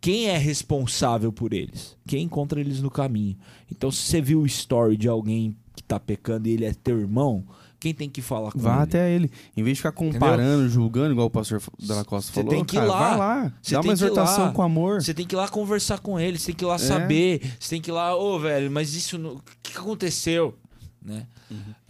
Quem 0.00 0.28
é 0.28 0.36
responsável 0.36 1.32
por 1.32 1.52
eles? 1.52 1.96
Quem 2.06 2.24
encontra 2.24 2.58
eles 2.58 2.82
no 2.82 2.90
caminho? 2.90 3.36
Então, 3.70 3.90
se 3.92 4.02
você 4.02 4.20
viu 4.20 4.40
o 4.40 4.46
story 4.46 4.96
de 4.96 5.08
alguém 5.08 5.56
que 5.76 5.82
tá 5.82 6.00
pecando 6.00 6.48
e 6.48 6.52
ele 6.52 6.64
é 6.64 6.72
teu 6.72 6.98
irmão, 6.98 7.44
quem 7.78 7.94
tem 7.94 8.08
que 8.08 8.20
falar 8.20 8.50
com 8.50 8.58
Vá 8.58 8.74
ele? 8.74 8.82
até 8.82 9.10
ele. 9.10 9.30
Em 9.56 9.62
vez 9.62 9.76
de 9.76 9.82
ficar 9.82 9.92
comparando, 9.92 10.68
julgando, 10.68 11.12
igual 11.12 11.26
o 11.28 11.30
pastor 11.30 11.62
Della 11.78 12.04
Costa 12.04 12.32
Você 12.32 12.40
falou, 12.40 12.50
tem 12.50 12.64
que 12.64 12.76
ir 12.76 12.80
cara, 12.80 12.90
lá. 12.90 13.08
vai 13.08 13.18
lá. 13.18 13.52
Você 13.62 13.74
dá 13.74 13.80
uma 13.80 13.90
ir 13.90 13.92
exortação 13.92 14.44
lá. 14.46 14.52
com 14.52 14.62
amor. 14.62 15.02
Você 15.02 15.14
tem 15.14 15.26
que 15.26 15.34
ir 15.34 15.38
lá 15.38 15.48
conversar 15.48 15.98
com 16.00 16.18
ele, 16.18 16.38
você 16.38 16.46
tem 16.46 16.54
que 16.54 16.64
ir 16.64 16.66
lá 16.66 16.78
saber, 16.78 17.56
você 17.58 17.70
tem 17.70 17.80
que 17.80 17.90
ir 17.90 17.92
lá, 17.92 18.16
ô 18.16 18.38
velho, 18.38 18.70
mas 18.70 18.94
isso 18.94 19.16
não... 19.16 19.34
o 19.34 19.42
que, 19.62 19.72
que 19.72 19.78
aconteceu, 19.78 20.58
né? 21.02 21.26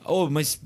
Ô, 0.05 0.29
mas 0.31 0.61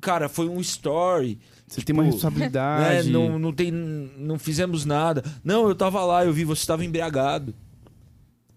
cara, 0.00 0.28
foi 0.28 0.48
um 0.48 0.60
story, 0.60 1.38
Você 1.66 1.82
tem 1.82 1.92
uma 1.94 2.02
tipo, 2.04 2.10
né? 2.10 2.10
responsabilidade. 2.12 3.10
Não, 3.10 3.38
não 3.38 3.52
tem, 3.52 3.70
não 3.72 4.38
fizemos 4.38 4.84
nada. 4.84 5.24
Não, 5.44 5.68
eu 5.68 5.74
tava 5.74 6.04
lá, 6.04 6.24
eu 6.24 6.32
vi 6.32 6.44
você 6.44 6.60
estava 6.62 6.84
embriagado. 6.84 7.54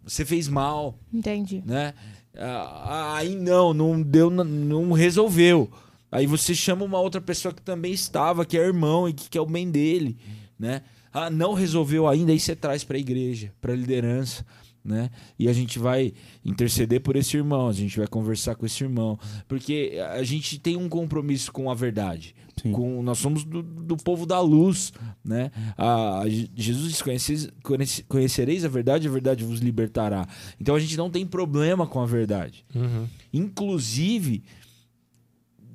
Você 0.03 0.25
fez 0.25 0.48
mal, 0.48 0.98
Entendi. 1.13 1.62
né? 1.65 1.94
Ah, 2.38 3.15
Aí 3.18 3.36
não, 3.36 3.74
não 3.74 4.01
deu, 4.01 4.30
não 4.30 4.91
resolveu. 4.94 5.70
Aí 6.12 6.25
você 6.25 6.53
chama 6.56 6.84
uma 6.84 7.00
outra 7.00 7.22
pessoa 7.22 7.53
que 7.53 7.62
também 7.62 7.94
estava, 7.94 8.46
que 8.46 8.58
é 8.58 8.62
irmão 8.62 9.08
e 9.08 9.13
que 9.13 9.30
quer 9.30 9.41
o 9.41 9.46
bem 9.46 9.70
dele, 9.70 10.18
né? 10.60 10.82
Ah, 11.13 11.30
não 11.30 11.53
resolveu 11.53 12.08
ainda, 12.08 12.32
aí 12.32 12.39
você 12.39 12.56
traz 12.56 12.84
para 12.84 12.98
a 12.98 13.00
igreja, 13.00 13.53
para 13.62 13.74
a 13.74 13.75
liderança, 13.75 14.46
né? 14.83 15.09
E 15.38 15.47
a 15.47 15.53
gente 15.53 15.77
vai 15.79 16.13
interceder 16.43 17.01
por 17.01 17.15
esse 17.15 17.38
irmão, 17.38 17.67
a 17.67 17.73
gente 17.73 17.97
vai 17.97 18.07
conversar 18.07 18.55
com 18.55 18.65
esse 18.65 18.83
irmão, 18.83 19.17
porque 19.47 20.00
a 20.13 20.23
gente 20.23 20.59
tem 20.59 20.75
um 20.77 20.89
compromisso 20.89 21.51
com 21.51 21.69
a 21.69 21.73
verdade. 21.75 22.35
Sim. 22.61 22.71
Com, 22.73 23.01
nós 23.01 23.17
somos 23.17 23.43
do, 23.43 23.63
do 23.63 23.95
povo 23.97 24.25
da 24.25 24.39
luz, 24.39 24.91
né? 25.23 25.51
Ah, 25.77 26.23
Jesus 26.55 26.89
disse, 26.89 27.03
"Conheceis- 27.03 27.50
conhece- 27.63 28.03
conhecereis 28.03 28.65
a 28.65 28.67
verdade, 28.67 29.07
a 29.07 29.11
verdade 29.11 29.43
vos 29.43 29.59
libertará. 29.59 30.27
Então 30.59 30.75
a 30.75 30.79
gente 30.79 30.95
não 30.97 31.09
tem 31.09 31.25
problema 31.25 31.88
com 31.88 32.00
a 32.01 32.05
verdade. 32.05 32.65
Uhum. 32.75 33.07
Inclusive, 33.33 34.43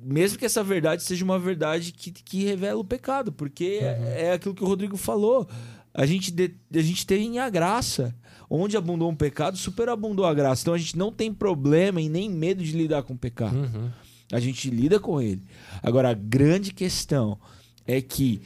mesmo 0.01 0.37
que 0.37 0.45
essa 0.45 0.63
verdade 0.63 1.03
seja 1.03 1.25
uma 1.25 1.39
verdade 1.39 1.91
que, 1.91 2.11
que 2.11 2.43
revela 2.45 2.79
o 2.79 2.85
pecado, 2.85 3.31
porque 3.31 3.79
é, 3.81 4.27
é 4.27 4.33
aquilo 4.33 4.53
que 4.55 4.63
o 4.63 4.67
Rodrigo 4.67 4.95
falou. 4.95 5.47
A 5.97 6.05
gente, 6.05 6.31
de- 6.31 6.53
a 6.73 6.81
gente 6.81 7.05
tem 7.05 7.39
a 7.39 7.49
graça. 7.49 8.15
Onde 8.49 8.77
abundou 8.77 9.09
um 9.11 9.15
pecado, 9.15 9.57
superabundou 9.57 10.23
a 10.25 10.33
graça. 10.33 10.61
Então 10.61 10.73
a 10.73 10.77
gente 10.77 10.97
não 10.97 11.11
tem 11.11 11.33
problema 11.33 11.99
e 11.99 12.07
nem 12.07 12.29
medo 12.29 12.63
de 12.63 12.71
lidar 12.71 13.03
com 13.03 13.13
o 13.13 13.17
pecado. 13.17 13.57
Uhum. 13.57 13.89
A 14.31 14.39
gente 14.39 14.69
lida 14.69 14.99
com 15.01 15.19
ele. 15.21 15.41
Agora, 15.83 16.11
a 16.11 16.13
grande 16.13 16.71
questão 16.73 17.37
é 17.85 17.99
que 18.01 18.41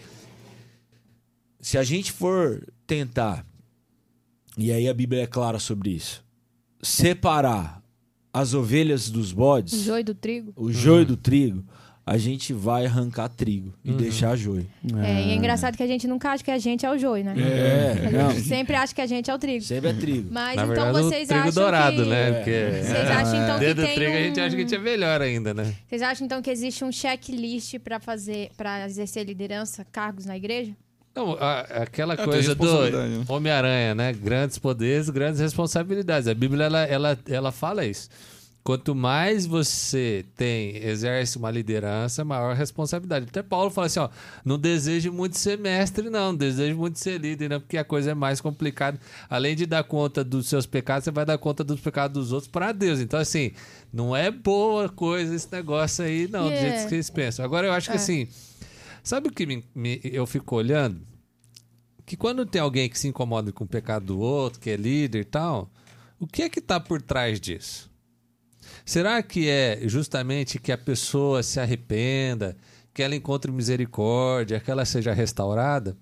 se 1.60 1.78
a 1.78 1.84
gente 1.84 2.12
for 2.12 2.66
tentar, 2.88 3.46
e 4.58 4.72
aí 4.72 4.88
a 4.90 4.94
Bíblia 4.94 5.22
é 5.24 5.28
clara 5.28 5.60
sobre 5.60 5.92
isso, 5.92 6.24
separar 6.82 7.82
as 8.34 8.54
ovelhas 8.54 9.10
dos 9.10 9.32
bodes, 9.32 9.74
O 9.74 9.84
joio 9.84 10.04
do 10.04 10.16
trigo. 10.16 10.54
o 10.56 10.72
joio 10.72 11.06
do 11.06 11.18
trigo, 11.18 11.64
a 12.14 12.18
gente 12.18 12.52
vai 12.52 12.86
arrancar 12.86 13.30
trigo 13.30 13.74
e 13.86 13.92
deixar 13.94 14.36
joio. 14.36 14.68
É, 15.02 15.28
e 15.28 15.32
é 15.32 15.36
engraçado 15.36 15.78
que 15.78 15.84
a 15.84 15.88
gente 15.88 16.08
nunca 16.10 16.30
acha 16.32 16.44
que 16.44 16.52
a 16.52 16.58
gente 16.58 16.86
é 16.86 16.92
o 16.92 16.98
joio, 16.98 17.24
né? 17.24 17.34
É, 17.38 18.08
A 18.08 18.12
não. 18.12 18.32
gente 18.32 18.42
sempre 18.48 18.76
acha 18.76 18.94
que 18.94 19.00
a 19.00 19.06
gente 19.08 19.32
é 19.32 19.34
o 19.34 19.40
trigo. 19.40 19.64
Sempre 19.64 19.92
é 19.92 19.94
trigo. 19.94 20.28
Mas 20.30 20.58
Na 20.58 20.64
então 20.64 20.68
verdade, 20.68 20.92
vocês 20.92 21.24
o 21.24 21.28
trigo 21.30 21.48
acham 21.48 21.64
dourado, 21.64 22.04
que... 22.04 22.10
né? 22.10 22.32
Porque 22.34 22.70
Vocês 22.84 23.10
acham 23.10 23.44
então 23.44 23.60
que 23.60 23.76
tem 23.76 23.96
trigo 23.96 24.12
a 24.12 24.16
um... 24.20 24.24
gente 24.24 24.40
acha 24.42 24.50
que 24.50 24.62
a 24.62 24.66
gente 24.66 24.76
é 24.76 24.80
melhor 24.80 25.22
ainda, 25.22 25.54
né? 25.54 25.74
Vocês 25.88 26.02
acham 26.02 26.26
então 26.26 26.42
que 26.42 26.50
existe 26.50 26.84
um 26.84 26.92
checklist 26.92 27.80
pra 27.80 27.98
fazer, 28.00 28.50
para 28.58 28.86
exercer 28.86 29.26
liderança, 29.26 29.86
cargos 29.90 30.26
na 30.26 30.36
igreja? 30.36 30.74
Não, 31.16 31.34
a- 31.40 31.62
aquela 31.62 32.18
coisa 32.18 32.54
do 32.56 32.90
né? 32.90 33.24
Homem-Aranha, 33.30 33.96
né? 33.96 34.12
Grandes 34.12 34.58
poderes, 34.58 35.10
grandes 35.10 35.40
responsabilidades. 35.40 36.28
A 36.28 36.34
Bíblia, 36.34 36.66
ela, 36.66 36.84
ela, 36.84 37.20
ela 37.30 37.52
fala 37.54 37.86
isso. 37.86 38.10
Quanto 38.64 38.94
mais 38.94 39.48
você 39.48 40.24
tem, 40.36 40.78
exerce 40.78 41.36
uma 41.36 41.50
liderança, 41.50 42.24
maior 42.24 42.52
a 42.52 42.54
responsabilidade. 42.54 43.26
Até 43.28 43.42
Paulo 43.42 43.72
fala 43.72 43.88
assim, 43.88 44.00
ó, 44.00 44.08
não 44.46 44.60
deseje 44.60 45.10
muito 45.10 45.36
ser 45.36 45.58
mestre, 45.58 46.12
não, 46.12 46.28
não 46.32 46.36
deseje 46.36 46.76
muito 46.76 47.00
ser 47.00 47.20
líder, 47.20 47.50
não, 47.50 47.60
porque 47.60 47.76
a 47.78 47.84
coisa 47.84 48.12
é 48.12 48.14
mais 48.14 48.40
complicada. 48.40 49.00
Além 49.28 49.56
de 49.56 49.66
dar 49.66 49.84
conta 49.84 50.24
dos 50.24 50.48
seus 50.48 50.68
pecados, 50.68 51.06
você 51.06 51.12
vai 51.12 51.26
dar 51.26 51.40
conta 51.40 51.64
dos 51.64 51.80
pecados 51.82 52.14
dos 52.26 52.32
outros 52.32 52.52
para 52.52 52.72
Deus. 52.72 53.00
Então, 53.00 53.20
assim, 53.20 53.52
não 53.92 54.16
é 54.16 54.30
boa 54.30 54.88
coisa 54.90 55.34
esse 55.34 55.52
negócio 55.52 56.06
aí, 56.06 56.28
não, 56.28 56.44
do 56.44 56.50
Yeah. 56.52 56.62
jeito 56.70 56.84
que 56.84 56.90
vocês 56.90 57.10
pensam. 57.10 57.44
Agora, 57.44 57.66
eu 57.66 57.74
acho 57.74 57.88
que 57.90 57.94
É. 57.94 58.00
assim, 58.00 58.28
sabe 59.04 59.30
o 59.30 59.32
que 59.32 59.46
me- 59.48 59.66
me- 59.74 60.00
eu 60.04 60.26
fico 60.28 60.56
olhando? 60.56 61.02
que 62.06 62.18
quando 62.18 62.46
tem 62.46 62.62
alguém 62.62 62.90
que 62.90 63.00
se 63.00 63.08
incomoda 63.08 63.52
com 63.54 63.64
o 63.64 63.68
pecado 63.68 64.08
do 64.08 64.20
outro, 64.20 64.60
que 64.60 64.70
é 64.70 64.76
líder 64.76 65.20
e 65.22 65.24
tal, 65.24 65.72
o 66.20 66.28
que 66.28 66.42
é 66.42 66.50
que 66.50 66.60
está 66.60 66.78
por 66.78 67.02
trás 67.02 67.40
disso? 67.40 67.90
Será 68.86 69.22
que 69.22 69.50
é 69.50 69.80
justamente 69.84 70.60
que 70.60 70.72
a 70.72 70.78
pessoa 70.78 71.44
se 71.44 71.60
arrependa, 71.60 72.56
que 72.94 73.04
ela 73.04 73.16
encontre 73.16 73.52
misericórdia, 73.52 74.60
que 74.60 74.70
ela 74.70 74.86
seja 74.86 75.14
restaurada? 75.14 75.96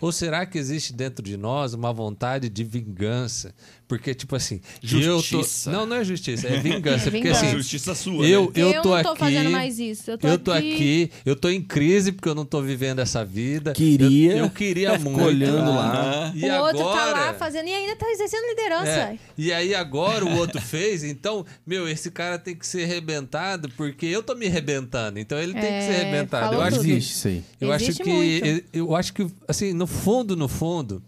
Ou 0.00 0.10
será 0.12 0.46
que 0.46 0.58
existe 0.58 0.92
dentro 0.92 1.22
de 1.24 1.36
nós 1.36 1.74
uma 1.74 1.92
vontade 1.92 2.48
de 2.48 2.64
vingança? 2.64 3.54
Porque, 3.86 4.14
tipo 4.14 4.36
assim, 4.36 4.60
Justiça. 4.80 5.68
eu 5.68 5.72
tô. 5.74 5.78
Não, 5.80 5.84
não 5.86 5.96
é 5.96 6.04
justiça, 6.04 6.46
é 6.46 6.58
vingança. 6.62 7.08
É 7.08 7.10
porque 7.10 7.18
vingança. 7.24 7.44
assim, 7.46 7.56
Justiça 7.56 7.94
sua. 7.94 8.24
eu, 8.24 8.44
né? 8.44 8.50
eu, 8.54 8.70
tô 8.82 8.94
não 8.96 9.02
tô 9.02 9.10
aqui. 9.10 9.18
fazendo 9.18 9.50
mais 9.50 9.78
isso. 9.80 10.12
Eu 10.12 10.16
tô, 10.18 10.28
Eu 10.28 10.38
tô 10.38 10.52
aqui, 10.52 11.10
eu 11.26 11.34
tô 11.34 11.48
em 11.50 11.60
crise 11.60 12.12
porque 12.12 12.28
eu 12.28 12.34
não 12.36 12.44
tô 12.44 12.62
vivendo 12.62 13.00
essa 13.00 13.24
vida. 13.24 13.72
Queria. 13.72 14.32
Eu, 14.32 14.38
eu 14.44 14.50
queria 14.50 14.96
muito. 14.96 15.20
olhando 15.24 15.70
lá. 15.74 16.32
E 16.36 16.44
o 16.44 16.52
agora, 16.54 16.62
outro 16.78 16.84
tá 16.92 17.04
lá 17.10 17.34
fazendo 17.34 17.66
e 17.68 17.72
ainda 17.74 17.96
tá 17.96 18.08
exercendo 18.10 18.46
liderança. 18.46 18.90
é, 18.90 19.18
e 19.36 19.52
aí 19.52 19.74
agora 19.74 20.24
o 20.24 20.36
outro 20.36 20.60
fez, 20.60 21.02
então, 21.02 21.44
meu, 21.66 21.88
esse 21.88 22.12
cara 22.12 22.38
tem 22.38 22.54
que 22.54 22.64
ser 22.66 22.84
arrebentado 22.84 23.68
porque 23.76 24.06
eu 24.06 24.22
tô 24.22 24.36
me 24.36 24.46
arrebentando. 24.46 25.18
Então 25.18 25.36
ele 25.36 25.52
tem 25.52 25.62
que 25.62 25.82
ser 25.82 25.92
É, 25.94 26.00
arrebentado. 26.02 26.54
Eu 26.54 26.62
acho 26.62 26.78
que 26.80 26.90
Existe 26.92 27.26
aí. 27.28 27.44
eu 27.60 27.72
acho 27.72 27.84
Existe 27.86 28.02
que 28.04 28.08
muito. 28.10 28.64
eu 28.72 28.94
acho 28.94 29.12
que 29.12 29.26
assim, 29.48 29.72
no 29.72 29.88
fundo, 29.90 30.34
no 30.36 30.48
fundo, 30.48 31.02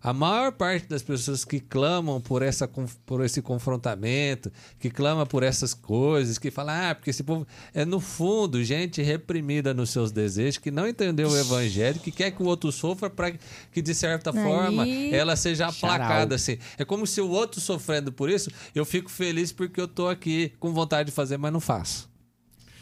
a 0.00 0.12
maior 0.12 0.52
parte 0.52 0.86
das 0.86 1.02
pessoas 1.02 1.44
que 1.44 1.58
clamam 1.58 2.20
por, 2.20 2.40
essa, 2.40 2.68
por 3.04 3.24
esse 3.24 3.42
confrontamento, 3.42 4.52
que 4.78 4.88
clama 4.90 5.26
por 5.26 5.42
essas 5.42 5.74
coisas, 5.74 6.38
que 6.38 6.52
fala, 6.52 6.90
ah, 6.90 6.94
porque 6.94 7.10
esse 7.10 7.24
povo. 7.24 7.44
É 7.74 7.84
no 7.84 7.98
fundo, 7.98 8.62
gente 8.62 9.02
reprimida 9.02 9.74
nos 9.74 9.90
seus 9.90 10.12
desejos, 10.12 10.58
que 10.58 10.70
não 10.70 10.86
entendeu 10.86 11.28
o 11.28 11.36
evangelho, 11.36 11.98
que 11.98 12.12
quer 12.12 12.30
que 12.30 12.40
o 12.40 12.46
outro 12.46 12.70
sofra 12.70 13.10
para 13.10 13.32
que, 13.72 13.82
de 13.82 13.92
certa 13.92 14.30
Aí- 14.30 14.36
forma, 14.44 14.86
ela 14.88 15.34
seja 15.34 15.66
aplacada. 15.66 16.36
Assim. 16.36 16.58
É 16.78 16.84
como 16.84 17.04
se 17.04 17.20
o 17.20 17.28
outro 17.28 17.60
sofrendo 17.60 18.12
por 18.12 18.30
isso, 18.30 18.50
eu 18.74 18.84
fico 18.84 19.10
feliz 19.10 19.50
porque 19.50 19.80
eu 19.80 19.88
tô 19.88 20.06
aqui 20.06 20.52
com 20.60 20.72
vontade 20.72 21.08
de 21.10 21.12
fazer, 21.14 21.36
mas 21.38 21.52
não 21.52 21.60
faço. 21.60 22.08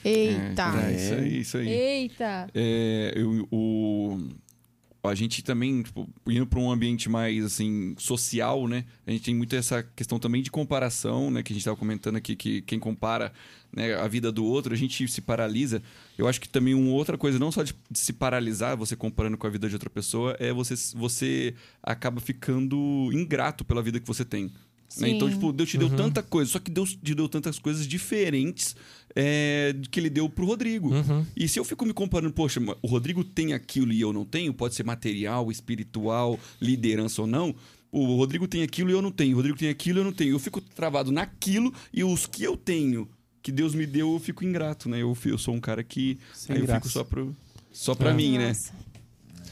Eita. 0.04 0.72
É, 0.86 0.92
isso 0.94 1.14
aí, 1.14 1.40
isso 1.40 1.56
aí. 1.56 1.68
Eita. 1.68 2.46
É, 2.54 3.12
eu- 3.16 3.48
o, 3.50 4.18
a 5.08 5.14
gente 5.14 5.42
também, 5.42 5.82
tipo, 5.82 6.08
indo 6.26 6.46
para 6.46 6.58
um 6.58 6.70
ambiente 6.70 7.08
mais, 7.08 7.44
assim, 7.44 7.94
social, 7.98 8.66
né? 8.66 8.84
A 9.06 9.10
gente 9.10 9.24
tem 9.24 9.34
muito 9.34 9.54
essa 9.54 9.82
questão 9.82 10.18
também 10.18 10.42
de 10.42 10.50
comparação, 10.50 11.30
né? 11.30 11.42
Que 11.42 11.52
a 11.52 11.54
gente 11.54 11.62
estava 11.62 11.76
comentando 11.76 12.16
aqui, 12.16 12.36
que 12.36 12.62
quem 12.62 12.78
compara 12.78 13.32
né, 13.72 13.94
a 13.94 14.08
vida 14.08 14.32
do 14.32 14.44
outro, 14.44 14.72
a 14.72 14.76
gente 14.76 15.06
se 15.06 15.20
paralisa. 15.20 15.82
Eu 16.16 16.26
acho 16.26 16.40
que 16.40 16.48
também 16.48 16.74
uma 16.74 16.92
outra 16.92 17.18
coisa, 17.18 17.38
não 17.38 17.52
só 17.52 17.62
de, 17.62 17.74
se 17.92 18.12
paralisar, 18.12 18.76
você 18.76 18.96
comparando 18.96 19.36
com 19.36 19.46
a 19.46 19.50
vida 19.50 19.68
de 19.68 19.74
outra 19.74 19.90
pessoa, 19.90 20.36
é 20.38 20.52
você, 20.52 20.74
você 20.96 21.54
acaba 21.82 22.20
ficando 22.20 23.10
ingrato 23.12 23.64
pela 23.64 23.82
vida 23.82 24.00
que 24.00 24.06
você 24.06 24.24
tem. 24.24 24.50
Né? 24.98 25.10
Então, 25.10 25.28
tipo, 25.28 25.52
Deus 25.52 25.68
te 25.68 25.76
deu 25.78 25.90
tanta 25.90 26.22
coisa, 26.22 26.50
só 26.50 26.58
que 26.58 26.70
Deus 26.70 26.90
te 27.02 27.14
deu 27.14 27.28
tantas 27.28 27.58
coisas 27.58 27.86
diferentes 27.86 28.74
é, 29.14 29.74
que 29.90 29.98
ele 30.00 30.08
deu 30.10 30.28
pro 30.28 30.46
Rodrigo. 30.46 30.90
E 31.36 31.48
se 31.48 31.58
eu 31.58 31.64
fico 31.64 31.84
me 31.84 31.92
comparando, 31.92 32.32
poxa, 32.32 32.60
o 32.82 32.86
Rodrigo 32.86 33.24
tem 33.24 33.52
aquilo 33.52 33.92
e 33.92 34.00
eu 34.00 34.12
não 34.12 34.24
tenho, 34.24 34.54
pode 34.54 34.74
ser 34.74 34.84
material, 34.84 35.50
espiritual, 35.50 36.38
liderança 36.60 37.20
ou 37.22 37.26
não. 37.26 37.54
O 37.92 38.16
Rodrigo 38.16 38.46
tem 38.46 38.62
aquilo 38.62 38.90
e 38.90 38.92
eu 38.92 39.00
não 39.02 39.10
tenho. 39.10 39.32
O 39.32 39.36
Rodrigo 39.36 39.58
tem 39.58 39.68
aquilo 39.68 39.98
e 39.98 40.00
eu 40.00 40.04
não 40.04 40.12
tenho. 40.12 40.30
Eu 40.34 40.38
fico 40.38 40.60
travado 40.60 41.10
naquilo 41.10 41.72
e 41.92 42.04
os 42.04 42.26
que 42.26 42.42
eu 42.44 42.56
tenho, 42.56 43.08
que 43.42 43.50
Deus 43.52 43.74
me 43.74 43.86
deu, 43.86 44.12
eu 44.12 44.18
fico 44.20 44.44
ingrato, 44.44 44.88
né? 44.88 45.00
Eu, 45.02 45.16
eu 45.24 45.38
sou 45.38 45.54
um 45.54 45.60
cara 45.60 45.82
que 45.82 46.18
Sem 46.34 46.56
aí 46.56 46.60
eu 46.62 46.66
graça. 46.66 46.80
fico 46.82 46.92
só, 46.92 47.04
pro, 47.04 47.34
só 47.72 47.94
pra 47.94 48.10
É. 48.10 48.14
mim, 48.14 48.38
né? 48.38 48.48
Nossa. 48.48 48.72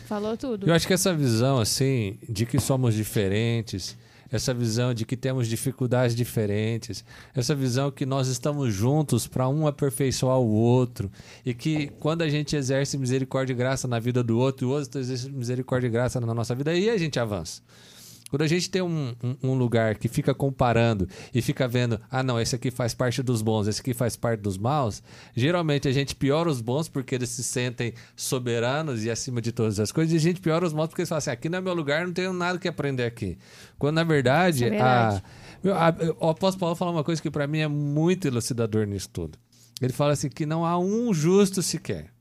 Falou 0.06 0.36
tudo. 0.36 0.66
Eu 0.68 0.74
acho 0.74 0.86
que 0.86 0.92
essa 0.92 1.14
visão, 1.14 1.58
assim, 1.58 2.18
de 2.28 2.44
que 2.44 2.60
somos 2.60 2.94
diferentes, 2.94 3.96
essa 4.34 4.52
visão 4.52 4.92
de 4.92 5.04
que 5.04 5.16
temos 5.16 5.46
dificuldades 5.46 6.16
diferentes, 6.16 7.04
essa 7.32 7.54
visão 7.54 7.88
que 7.88 8.04
nós 8.04 8.26
estamos 8.26 8.74
juntos 8.74 9.28
para 9.28 9.48
um 9.48 9.64
aperfeiçoar 9.64 10.40
o 10.40 10.50
outro, 10.50 11.08
e 11.46 11.54
que 11.54 11.86
quando 12.00 12.22
a 12.22 12.28
gente 12.28 12.56
exerce 12.56 12.98
misericórdia 12.98 13.52
e 13.52 13.56
graça 13.56 13.86
na 13.86 14.00
vida 14.00 14.24
do 14.24 14.36
outro, 14.36 14.66
e 14.66 14.68
o 14.68 14.72
outro 14.72 15.00
exerce 15.00 15.30
misericórdia 15.30 15.86
e 15.86 15.90
graça 15.90 16.20
na 16.20 16.34
nossa 16.34 16.52
vida, 16.52 16.72
aí 16.72 16.90
a 16.90 16.98
gente 16.98 17.20
avança. 17.20 17.62
Quando 18.30 18.42
a 18.42 18.46
gente 18.48 18.68
tem 18.68 18.82
um, 18.82 19.14
um- 19.22 19.36
um 19.50 19.54
lugar 19.54 19.94
que 19.96 20.08
fica 20.08 20.34
comparando 20.34 21.06
e 21.32 21.40
fica 21.40 21.68
vendo, 21.68 22.00
ah, 22.10 22.22
não, 22.22 22.40
esse 22.40 22.56
aqui 22.56 22.70
faz 22.70 22.92
parte 22.92 23.22
dos 23.22 23.42
bons, 23.42 23.68
esse 23.68 23.80
aqui 23.80 23.94
faz 23.94 24.16
parte 24.16 24.40
dos 24.40 24.58
maus, 24.58 25.02
geralmente 25.36 25.86
a 25.86 25.92
gente 25.92 26.16
piora 26.16 26.48
os 26.50 26.60
bons 26.60 26.88
porque 26.88 27.14
eles 27.14 27.28
se 27.28 27.44
sentem 27.44 27.94
soberanos 28.16 29.04
e 29.04 29.10
acima 29.10 29.40
de 29.40 29.52
todas 29.52 29.78
as 29.78 29.92
coisas, 29.92 30.12
e 30.12 30.16
a 30.16 30.20
gente 30.20 30.40
piora 30.40 30.66
os 30.66 30.72
maus 30.72 30.88
porque 30.88 31.02
eles 31.02 31.08
falam 31.08 31.18
assim: 31.18 31.30
aqui 31.30 31.48
não 31.48 31.58
é 31.58 31.60
meu 31.60 31.74
lugar, 31.74 32.06
não 32.06 32.12
tenho 32.12 32.32
nada 32.32 32.58
que 32.58 32.66
aprender 32.66 33.04
aqui. 33.04 33.38
Quando 33.78 33.94
na 33.96 34.04
verdade, 34.04 34.64
é 34.64 34.70
verdade. 34.70 35.22
a, 35.72 35.88
a- 35.88 35.94
o 36.26 36.30
apóstolo 36.30 36.58
Paulo 36.60 36.74
fala 36.74 36.90
uma 36.90 37.04
coisa 37.04 37.22
que 37.22 37.30
para 37.30 37.46
mim 37.46 37.58
é 37.58 37.68
muito 37.68 38.26
elucidador 38.26 38.86
nisso 38.86 39.10
tudo. 39.12 39.38
Ele 39.80 39.92
fala 39.92 40.12
assim: 40.12 40.28
que 40.28 40.44
não 40.46 40.64
há 40.64 40.76
um 40.78 41.12
justo 41.14 41.62
sequer. 41.62 42.13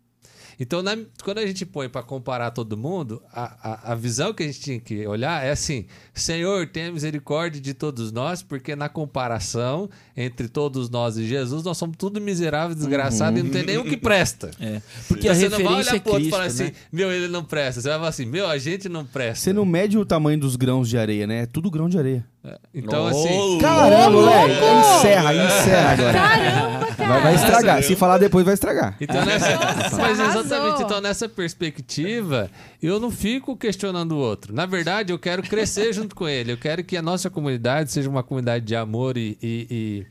Então, 0.59 0.81
na- 0.81 0.97
quando 1.23 1.39
a 1.39 1.45
gente 1.45 1.65
põe 1.65 1.89
para 1.89 2.03
comparar 2.03 2.51
todo 2.51 2.77
mundo, 2.77 3.21
a, 3.31 3.89
a, 3.89 3.91
a 3.91 3.95
visão 3.95 4.33
que 4.33 4.43
a 4.43 4.45
gente 4.45 4.59
tinha 4.59 4.79
que 4.79 5.05
olhar 5.07 5.43
é 5.45 5.51
assim: 5.51 5.85
Senhor, 6.13 6.67
tenha 6.67 6.91
misericórdia 6.91 7.61
de 7.61 7.73
todos 7.73 8.11
nós, 8.11 8.41
porque 8.43 8.75
na 8.75 8.89
comparação 8.89 9.89
entre 10.15 10.47
todos 10.47 10.89
nós 10.89 11.17
e 11.17 11.25
Jesus, 11.25 11.63
nós 11.63 11.77
somos 11.77 11.97
tudo 11.97 12.19
miseráveis, 12.21 12.77
desgraçados 12.77 13.39
e 13.39 13.43
não 13.43 13.49
tem 13.51 13.63
nenhum 13.63 13.83
que 13.83 13.97
presta. 13.97 14.51
É. 14.63 14.81
Porque 15.07 15.27
a 15.27 15.33
Então, 15.35 15.49
você 15.49 15.49
não 15.49 15.57
vai 15.57 15.77
referência 15.77 15.91
olhar 15.91 15.95
é 15.95 15.99
pro 15.99 16.11
outro 16.13 16.27
e 16.27 16.29
falar 16.29 16.45
assim: 16.45 16.63
né? 16.65 16.71
meu, 16.91 17.11
ele 17.11 17.27
não 17.27 17.43
presta. 17.43 17.81
Você 17.81 17.89
vai 17.89 17.97
falar 17.97 18.09
assim: 18.09 18.25
meu, 18.25 18.47
a 18.47 18.57
gente 18.57 18.87
não 18.87 19.05
presta. 19.05 19.43
Você 19.43 19.53
não 19.53 19.65
mede 19.65 19.97
o 19.97 20.05
tamanho 20.05 20.39
dos 20.39 20.55
grãos 20.55 20.87
de 20.87 20.97
areia, 20.97 21.27
né? 21.27 21.41
É 21.41 21.45
tudo 21.45 21.69
grão 21.69 21.89
de 21.89 21.97
areia. 21.97 22.25
Então, 22.73 23.07
assim. 23.07 23.57
Caramba, 23.59 24.09
moleque. 24.09 24.51
Encerra, 24.51 25.33
encerra 25.33 25.91
agora. 25.91 26.13
Caramba, 26.13 26.95
cara. 26.95 27.07
Vai, 27.07 27.21
vai 27.21 27.35
estragar. 27.35 27.83
Se 27.83 27.95
falar 27.95 28.17
depois, 28.17 28.43
vai 28.43 28.53
estragar. 28.53 28.97
Então, 28.99 29.23
nessa, 29.23 29.55
Nossa, 29.55 29.97
mas 29.97 30.19
exatamente, 30.19 30.53
arrasou. 30.53 30.85
então 30.85 31.01
nessa 31.01 31.29
perspectiva, 31.29 32.51
eu 32.81 32.99
não 32.99 33.09
fico 33.09 33.55
questionando 33.55 34.13
o 34.13 34.17
outro. 34.17 34.53
Na 34.53 34.65
verdade, 34.65 35.13
eu 35.13 35.19
quero 35.19 35.41
crescer 35.43 35.93
junto 35.93 36.15
com 36.15 36.27
ele. 36.27 36.51
Eu 36.51 36.57
quero 36.57 36.83
que 36.83 36.97
a 36.97 37.01
nossa 37.01 37.29
comunidade 37.29 37.91
seja 37.91 38.09
uma 38.09 38.23
comunidade 38.23 38.65
de 38.65 38.75
amor 38.75 39.17
e, 39.17 39.37
e, 39.41 40.05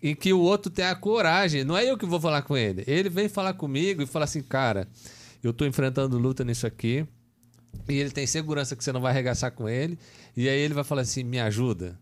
e, 0.00 0.10
e 0.10 0.14
que 0.14 0.32
o 0.32 0.40
outro 0.40 0.70
tenha 0.70 0.90
a 0.90 0.94
coragem. 0.94 1.64
Não 1.64 1.76
é 1.76 1.90
eu 1.90 1.98
que 1.98 2.06
vou 2.06 2.20
falar 2.20 2.42
com 2.42 2.56
ele. 2.56 2.84
Ele 2.86 3.08
vem 3.08 3.28
falar 3.28 3.54
comigo 3.54 4.00
e 4.00 4.06
fala 4.06 4.26
assim, 4.26 4.42
cara, 4.42 4.86
eu 5.42 5.52
tô 5.52 5.66
enfrentando 5.66 6.18
luta 6.18 6.44
nisso 6.44 6.68
aqui. 6.68 7.04
E 7.88 7.94
ele 7.94 8.10
tem 8.10 8.26
segurança 8.26 8.74
que 8.74 8.82
você 8.82 8.92
não 8.92 9.00
vai 9.00 9.12
arregaçar 9.12 9.52
com 9.52 9.68
ele. 9.68 9.98
E 10.36 10.48
aí 10.48 10.58
ele 10.58 10.74
vai 10.74 10.84
falar 10.84 11.02
assim, 11.02 11.22
me 11.24 11.38
ajuda. 11.38 11.98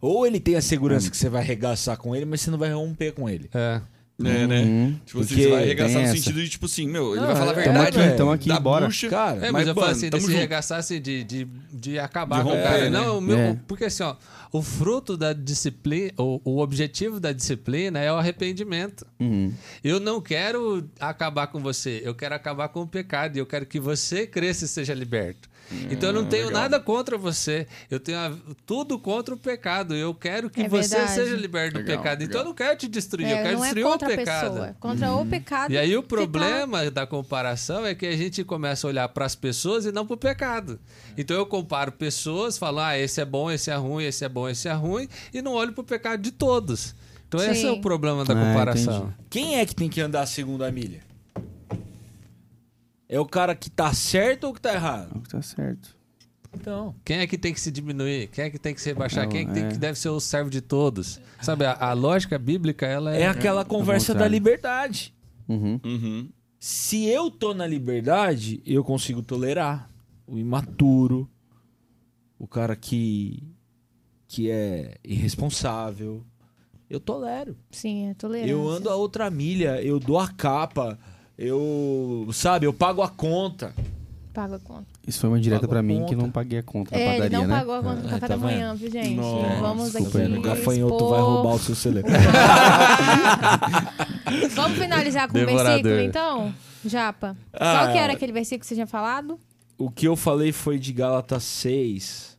Ou 0.00 0.26
ele 0.26 0.38
tem 0.38 0.54
a 0.56 0.62
segurança 0.62 1.10
que 1.10 1.16
você 1.16 1.28
vai 1.28 1.42
arregaçar 1.42 1.96
com 1.96 2.14
ele, 2.14 2.24
mas 2.24 2.40
você 2.42 2.50
não 2.50 2.58
vai 2.58 2.72
romper 2.72 3.12
com 3.12 3.28
ele. 3.28 3.48
É. 3.54 3.80
É, 4.22 4.46
né? 4.46 4.62
Uhum. 4.62 5.00
Tipo, 5.04 5.20
assim, 5.20 5.28
Porque 5.28 5.42
você 5.42 5.50
vai 5.50 5.62
arregaçar 5.64 5.96
no 5.96 6.00
essa. 6.04 6.14
sentido 6.14 6.40
de, 6.42 6.48
tipo 6.48 6.66
assim, 6.66 6.86
meu, 6.88 7.12
ele 7.12 7.20
Não, 7.22 7.26
vai 7.26 7.36
falar 7.36 7.50
a 7.50 7.60
é, 7.60 7.64
tamo 7.64 7.72
verdade. 7.74 7.88
aqui, 7.88 7.98
velho, 7.98 8.16
tamo 8.16 8.30
aqui, 8.30 8.48
da 8.48 8.60
bora. 8.60 8.86
bucha. 8.86 9.08
Cara, 9.08 9.46
É, 9.46 9.50
mas, 9.50 9.66
eu 9.66 9.74
falo 9.74 9.86
assim, 9.88 10.08
tamo 10.10 10.26
desse 10.26 10.38
regaçar 10.38 10.78
assim, 10.78 11.00
de, 11.00 11.24
de, 11.24 11.48
de 11.72 11.98
acabar 11.98 12.36
De 12.38 12.42
com 12.44 12.50
o 12.50 12.52
romper, 12.52 12.62
cara. 12.68 12.90
né? 12.90 12.90
Não, 12.90 13.18
o 13.18 13.20
meu, 13.20 13.36
É. 13.36 13.58
porque 13.66 13.86
assim, 13.86 14.04
ó, 14.04 14.14
o 14.52 14.62
fruto 14.62 15.16
da 15.16 15.32
disciplina, 15.32 16.12
o, 16.16 16.40
o 16.44 16.60
objetivo 16.60 17.18
da 17.18 17.32
disciplina 17.32 17.98
é 17.98 18.12
o 18.12 18.14
arrependimento. 18.14 19.04
Uhum. 19.18 19.52
Eu 19.82 19.98
não 19.98 20.20
quero 20.20 20.88
acabar 21.00 21.48
com 21.48 21.58
você, 21.60 22.00
eu 22.04 22.14
quero 22.14 22.36
acabar 22.36 22.68
com 22.68 22.82
o 22.82 22.86
pecado 22.86 23.36
e 23.36 23.40
eu 23.40 23.46
quero 23.46 23.66
que 23.66 23.80
você 23.80 24.28
cresça 24.28 24.64
e 24.64 24.68
seja 24.68 24.94
liberto. 24.94 25.48
Então 25.90 26.10
eu 26.10 26.12
não 26.12 26.24
tenho 26.26 26.46
legal. 26.46 26.62
nada 26.62 26.78
contra 26.80 27.16
você, 27.18 27.66
eu 27.90 27.98
tenho 27.98 28.18
a- 28.18 28.32
tudo 28.66 28.98
contra 28.98 29.34
o 29.34 29.36
pecado. 29.36 29.94
Eu 29.94 30.14
quero 30.14 30.48
que 30.50 30.62
É 30.62 30.68
você 30.68 31.06
seja 31.08 31.34
liberto 31.36 31.74
do 31.74 31.80
Legal, 31.80 31.96
pecado. 31.98 32.22
Então 32.22 32.28
legal. 32.28 32.42
eu 32.42 32.48
não 32.48 32.54
quero 32.54 32.78
te 32.78 32.86
destruir, 32.88 33.28
eu 33.28 33.36
É, 33.36 33.42
quero 33.42 33.56
não 33.56 33.64
é 33.64 33.68
destruir 33.68 33.84
o 33.86 33.90
contra 33.90 34.06
a 34.12 34.16
pecado. 34.16 34.48
pessoa, 34.50 34.66
é 34.68 34.74
contra 34.78 35.12
o 35.12 35.26
pecado. 35.26 35.72
E 35.72 35.78
aí 35.78 35.96
o 35.96 36.02
que 36.02 36.08
problema 36.08 36.90
da 36.90 37.06
comparação 37.06 37.84
é 37.86 37.94
que 37.94 38.06
a 38.06 38.16
gente 38.16 38.44
começa 38.44 38.86
a 38.86 38.88
olhar 38.88 39.08
para 39.08 39.24
as 39.24 39.34
pessoas 39.34 39.84
e 39.86 39.92
não 39.92 40.06
para 40.06 40.14
o 40.14 40.18
pecado. 40.18 40.78
Então 41.16 41.36
eu 41.36 41.46
comparo 41.46 41.92
pessoas, 41.92 42.56
falo, 42.58 42.80
ah, 42.80 42.98
esse 42.98 43.20
é 43.20 43.24
bom, 43.24 43.50
esse 43.50 43.70
é 43.70 43.74
ruim, 43.74 44.04
esse 44.04 44.24
é 44.24 44.28
bom, 44.28 44.48
esse 44.48 44.68
é 44.68 44.72
ruim, 44.72 45.08
e 45.32 45.40
não 45.42 45.52
olho 45.52 45.72
para 45.72 45.82
o 45.82 45.84
pecado 45.84 46.20
de 46.20 46.30
todos. 46.30 46.94
Então 47.26 47.40
esse 47.40 47.66
é 47.66 47.70
Sim. 47.70 47.78
o 47.78 47.80
problema 47.80 48.24
da 48.24 48.32
Ah, 48.34 48.46
comparação. 48.46 49.12
Quem 49.28 49.58
é 49.58 49.66
que 49.66 49.74
tem 49.74 49.88
que 49.88 50.00
andar 50.00 50.20
a 50.22 50.26
segunda 50.26 50.70
milha? 50.70 51.00
É 53.14 53.20
o 53.20 53.26
cara 53.26 53.54
que 53.54 53.70
tá 53.70 53.92
certo 53.94 54.44
ou 54.44 54.52
que 54.52 54.60
tá 54.60 54.74
errado? 54.74 55.22
Tá 55.28 55.40
certo. 55.40 55.96
Então. 56.52 56.94
Quem 57.04 57.18
é 57.18 57.26
que 57.26 57.38
tem 57.38 57.52
que 57.52 57.60
se 57.60 57.70
diminuir? 57.70 58.28
Quem 58.28 58.46
é 58.46 58.50
que 58.50 58.58
tem 58.58 58.74
que 58.74 58.80
se 58.80 58.88
rebaixar? 58.88 59.28
Quem 59.28 59.42
é 59.42 59.44
que, 59.44 59.52
tem 59.52 59.64
é. 59.66 59.68
que 59.68 59.78
deve 59.78 59.96
ser 59.98 60.08
o 60.08 60.18
servo 60.18 60.50
de 60.50 60.60
todos? 60.60 61.20
Sabe, 61.40 61.64
a, 61.64 61.74
a 61.74 61.92
lógica 61.92 62.36
bíblica, 62.38 62.86
ela 62.86 63.14
é... 63.14 63.22
É 63.22 63.26
aquela 63.28 63.64
conversa 63.64 64.14
da 64.14 64.26
liberdade. 64.26 65.14
Uhum. 65.48 65.80
Uhum. 65.84 66.28
Se 66.58 67.04
eu 67.06 67.30
tô 67.30 67.54
na 67.54 67.66
liberdade, 67.66 68.60
eu 68.66 68.82
consigo 68.82 69.22
tolerar 69.22 69.88
o 70.26 70.36
imaturo, 70.36 71.30
o 72.38 72.48
cara 72.48 72.74
que 72.74 73.42
que 74.26 74.50
é 74.50 74.96
irresponsável. 75.04 76.24
Eu 76.90 76.98
tolero. 76.98 77.56
Sim, 77.70 78.08
é 78.08 78.14
tolerância. 78.14 78.50
Eu 78.50 78.68
ando 78.68 78.90
a 78.90 78.96
outra 78.96 79.30
milha, 79.30 79.80
eu 79.80 80.00
dou 80.00 80.18
a 80.18 80.28
capa, 80.28 80.98
eu, 81.36 82.28
sabe, 82.32 82.66
eu 82.66 82.72
pago 82.72 83.02
a 83.02 83.08
conta. 83.08 83.74
Paga 84.32 84.56
a 84.56 84.58
conta. 84.58 84.86
Isso 85.06 85.20
foi 85.20 85.28
uma 85.30 85.38
direta 85.40 85.68
pra 85.68 85.80
mim 85.82 85.98
conta. 86.00 86.08
que 86.08 86.16
não 86.16 86.30
paguei 86.30 86.58
a 86.58 86.62
conta 86.62 86.90
na 86.92 86.98
É, 87.00 87.04
ele 87.04 87.12
padaria, 87.18 87.38
não 87.38 87.46
né? 87.46 87.58
pagou 87.58 87.74
a 87.74 87.82
conta 87.82 88.00
do 88.02 88.06
É, 88.08 88.10
café 88.10 88.20
tá 88.20 88.26
da 88.28 88.36
manhã, 88.36 88.74
viu, 88.74 88.90
gente? 88.90 89.14
Nossa, 89.14 89.54
Vamos 89.60 89.92
desculpa, 89.92 90.18
aqui. 90.18 90.32
O 90.32 90.42
gafanhoto 90.42 90.94
expor- 90.94 91.10
vai 91.10 91.20
roubar 91.20 91.54
o 91.54 91.58
seu 91.60 91.74
celular. 91.76 92.04
Vamos 94.54 94.78
finalizar 94.78 95.28
com 95.28 95.36
o 95.36 95.46
Devorador. 95.46 95.82
versículo, 95.82 96.00
então? 96.00 96.54
Japa. 96.84 97.36
Ah, 97.52 97.78
Qual 97.78 97.92
que 97.92 97.98
era 97.98 98.12
aquele 98.12 98.32
versículo 98.32 98.60
que 98.60 98.66
você 98.66 98.74
tinha 98.74 98.86
falado? 98.86 99.38
O 99.78 99.90
que 99.90 100.06
eu 100.08 100.16
falei 100.16 100.52
foi 100.52 100.78
de 100.78 100.92
Gálatas 100.92 101.42
6. 101.44 102.36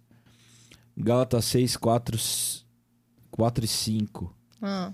Gálatas 0.98 1.46
6, 1.46 1.76
4, 1.78 2.18
4 3.32 3.66
e 3.66 3.68
5. 3.68 4.34
Ah, 4.62 4.92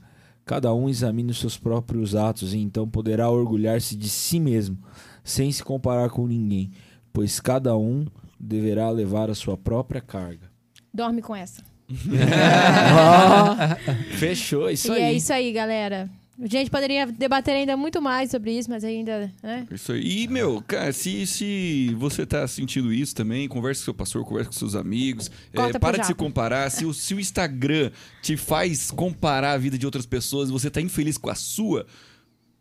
Cada 0.52 0.74
um 0.74 0.90
examine 0.90 1.32
os 1.32 1.40
seus 1.40 1.58
próprios 1.58 2.14
atos 2.14 2.54
e 2.54 2.58
então 2.58 2.86
poderá 2.86 3.30
orgulhar-se 3.30 3.96
de 3.96 4.10
si 4.10 4.38
mesmo, 4.38 4.78
sem 5.24 5.50
se 5.50 5.64
comparar 5.64 6.10
com 6.10 6.28
ninguém, 6.28 6.72
pois 7.14 7.40
cada 7.40 7.78
um 7.78 8.06
deverá 8.38 8.90
levar 8.90 9.30
a 9.30 9.34
sua 9.34 9.56
própria 9.56 10.02
carga. 10.02 10.52
dorme 10.94 11.22
com 11.22 11.34
essa. 11.34 11.64
Fechou, 14.20 14.70
isso 14.70 14.92
e 14.92 14.98
aí. 14.98 15.04
é 15.04 15.14
isso 15.14 15.32
aí, 15.32 15.54
galera. 15.54 16.10
A 16.42 16.48
gente 16.48 16.72
poderia 16.72 17.06
debater 17.06 17.56
ainda 17.56 17.78
muito 17.78 18.02
mais 18.02 18.32
sobre 18.32 18.58
isso, 18.58 18.68
mas 18.68 18.84
ainda, 18.84 19.32
né? 19.44 19.68
Isso 19.70 19.92
aí. 19.92 20.24
E, 20.24 20.28
meu, 20.28 20.60
cara, 20.66 20.92
se, 20.92 21.28
se 21.28 21.94
você 22.00 22.26
tá 22.26 22.48
sentindo 22.48 22.92
isso 22.92 23.14
também, 23.14 23.48
converse 23.48 23.82
com 23.82 23.86
seu 23.86 23.94
pastor, 23.94 24.26
converse 24.26 24.50
com 24.50 24.56
seus 24.56 24.74
amigos. 24.74 25.30
É, 25.54 25.78
para 25.78 26.00
de 26.00 26.08
se 26.08 26.16
comparar. 26.16 26.72
Se 26.72 26.84
o, 26.84 26.96
se 26.96 27.14
o 27.14 27.20
Instagram 27.20 27.92
te 28.24 28.36
faz 28.36 28.90
comparar 28.90 29.52
a 29.52 29.58
vida 29.58 29.78
de 29.78 29.86
outras 29.86 30.08
pessoas 30.08 30.50
e 30.50 30.52
você 30.52 30.72
tá 30.72 30.82
infeliz 30.82 31.16
com 31.16 31.30
a 31.30 31.36
sua, 31.36 31.86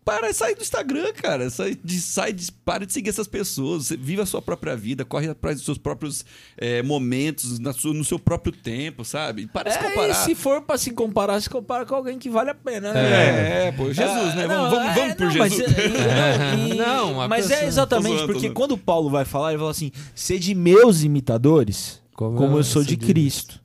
para, 0.05 0.33
sai 0.33 0.55
do 0.55 0.63
Instagram, 0.63 1.13
cara. 1.13 1.51
Sai 1.51 1.77
de, 1.83 2.01
sai 2.01 2.33
de, 2.33 2.51
para 2.51 2.85
de 2.87 2.93
seguir 2.93 3.11
essas 3.11 3.27
pessoas. 3.29 3.87
Você 3.87 3.97
vive 3.97 4.21
a 4.23 4.27
sua 4.27 4.41
própria 4.43 4.75
vida, 4.75 5.05
corre 5.05 5.29
atrás 5.29 5.57
dos 5.59 5.65
seus 5.65 5.79
próprios 5.79 6.25
é, 6.57 6.83
momentos, 6.83 7.59
na 7.59 7.73
sua, 7.73 7.93
no 7.95 8.05
seu 8.05 8.19
próprio 8.19 8.53
tempo, 8.53 9.05
sabe? 9.05 9.47
Para 9.47 9.71
de 9.71 9.77
se 9.77 9.79
É, 9.79 9.87
e 9.87 9.91
comparar. 9.91 10.15
se 10.15 10.35
for 10.35 10.63
pra 10.63 10.79
se 10.79 10.91
comparar, 10.91 11.41
se 11.41 11.51
compara 11.51 11.85
com 11.87 11.95
alguém 11.95 12.19
que 12.19 12.29
vale 12.31 12.51
a 12.51 12.55
pena, 12.55 12.93
né? 12.93 13.01
É, 13.01 13.67
é, 13.69 13.73
pô, 13.73 13.93
Jesus, 13.93 14.35
né? 14.35 14.45
Ah, 14.45 14.49
Vamos, 14.49 14.63
não, 14.63 14.71
vamos, 14.71 14.91
é, 14.91 14.95
vamos 14.95 15.15
por 15.15 15.27
não, 15.27 15.35
mas 15.37 15.53
Jesus. 15.53 15.77
é- 15.77 16.39
não, 16.57 16.69
e- 16.69 16.75
Não, 16.75 17.13
uma 17.15 17.29
mas 17.29 17.47
pessoa- 17.47 17.61
é 17.61 17.67
exatamente 17.67 18.17
zoando, 18.17 18.33
porque 18.33 18.51
quando 18.51 18.77
Paulo 18.79 19.11
vai 19.11 19.25
falar, 19.25 19.51
ele 19.51 19.59
fala 19.59 19.71
assim: 19.71 19.93
sede 20.15 20.55
meus 20.55 21.03
imitadores, 21.03 22.01
como, 22.15 22.57
eu 22.59 22.65
sou 22.65 22.83
de 22.83 22.97
Cristo. 22.97 23.61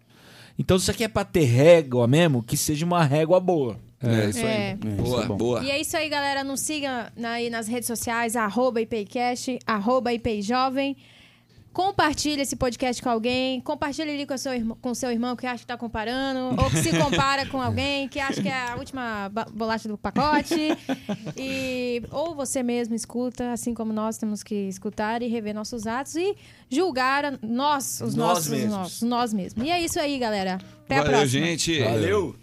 Então, 0.59 0.77
se 0.79 0.85
você 0.85 0.93
quer 0.93 1.07
pra 1.09 1.25
ter 1.25 1.43
régua 1.43 2.07
mesmo, 2.07 2.41
que 2.43 2.55
seja 2.55 2.85
uma 2.85 3.03
régua 3.03 3.39
boa. 3.39 3.77
É, 4.09 4.29
isso 4.29 4.39
aí. 4.39 4.45
É. 4.45 4.69
É, 4.69 4.73
isso 4.73 5.03
Boa, 5.03 5.23
é 5.23 5.27
boa. 5.27 5.63
E 5.63 5.71
é 5.71 5.79
isso 5.81 5.95
aí, 5.97 6.07
galera. 6.09 6.43
Nos 6.43 6.59
siga 6.61 7.11
aí 7.23 7.49
nas 7.49 7.67
redes 7.67 7.87
sociais, 7.87 8.35
arroba 8.35 8.81
IPCast, 8.81 9.59
arroba 9.65 10.13
IPJovem. 10.13 10.95
Compartilhe 11.73 12.41
esse 12.41 12.55
podcast 12.55 13.03
com 13.03 13.09
alguém. 13.09 13.59
Compartilhe 13.59 14.09
ali 14.09 14.25
com 14.25 14.33
o 14.33 14.37
seu, 14.37 14.53
irmão, 14.53 14.77
com 14.81 14.93
seu 14.95 15.11
irmão 15.11 15.35
que 15.35 15.45
acha 15.45 15.57
que 15.59 15.67
tá 15.67 15.75
comparando. 15.75 16.55
Ou 16.63 16.69
que 16.69 16.77
se 16.77 16.89
compara 16.97 17.45
com 17.47 17.61
alguém 17.61 18.07
que 18.07 18.17
acha 18.17 18.41
que 18.41 18.47
é 18.47 18.69
a 18.71 18.75
última 18.77 19.29
bolacha 19.53 19.89
do 19.89 19.97
pacote. 19.97 20.55
E, 21.35 22.01
ou 22.11 22.33
você 22.33 22.63
mesmo 22.63 22.95
escuta, 22.95 23.51
assim 23.51 23.73
como 23.73 23.91
nós 23.91 24.17
temos 24.17 24.41
que 24.41 24.55
escutar 24.69 25.21
e 25.21 25.27
rever 25.27 25.53
nossos 25.53 25.85
atos 25.85 26.15
e 26.15 26.37
julgar 26.69 27.25
a- 27.25 27.33
nós, 27.43 27.99
os 27.99 28.15
Nós 28.15 28.27
nossos, 28.37 28.47
mesmos. 28.47 28.71
nós, 28.71 29.01
nós 29.01 29.33
mesmos. 29.33 29.67
E 29.67 29.69
é 29.69 29.81
isso 29.81 29.99
aí, 29.99 30.17
galera. 30.17 30.59
Até 30.85 30.95
a 30.95 31.03
Valeu, 31.03 31.17
próxima. 31.17 31.45
gente. 31.45 31.79
Valeu. 31.83 32.35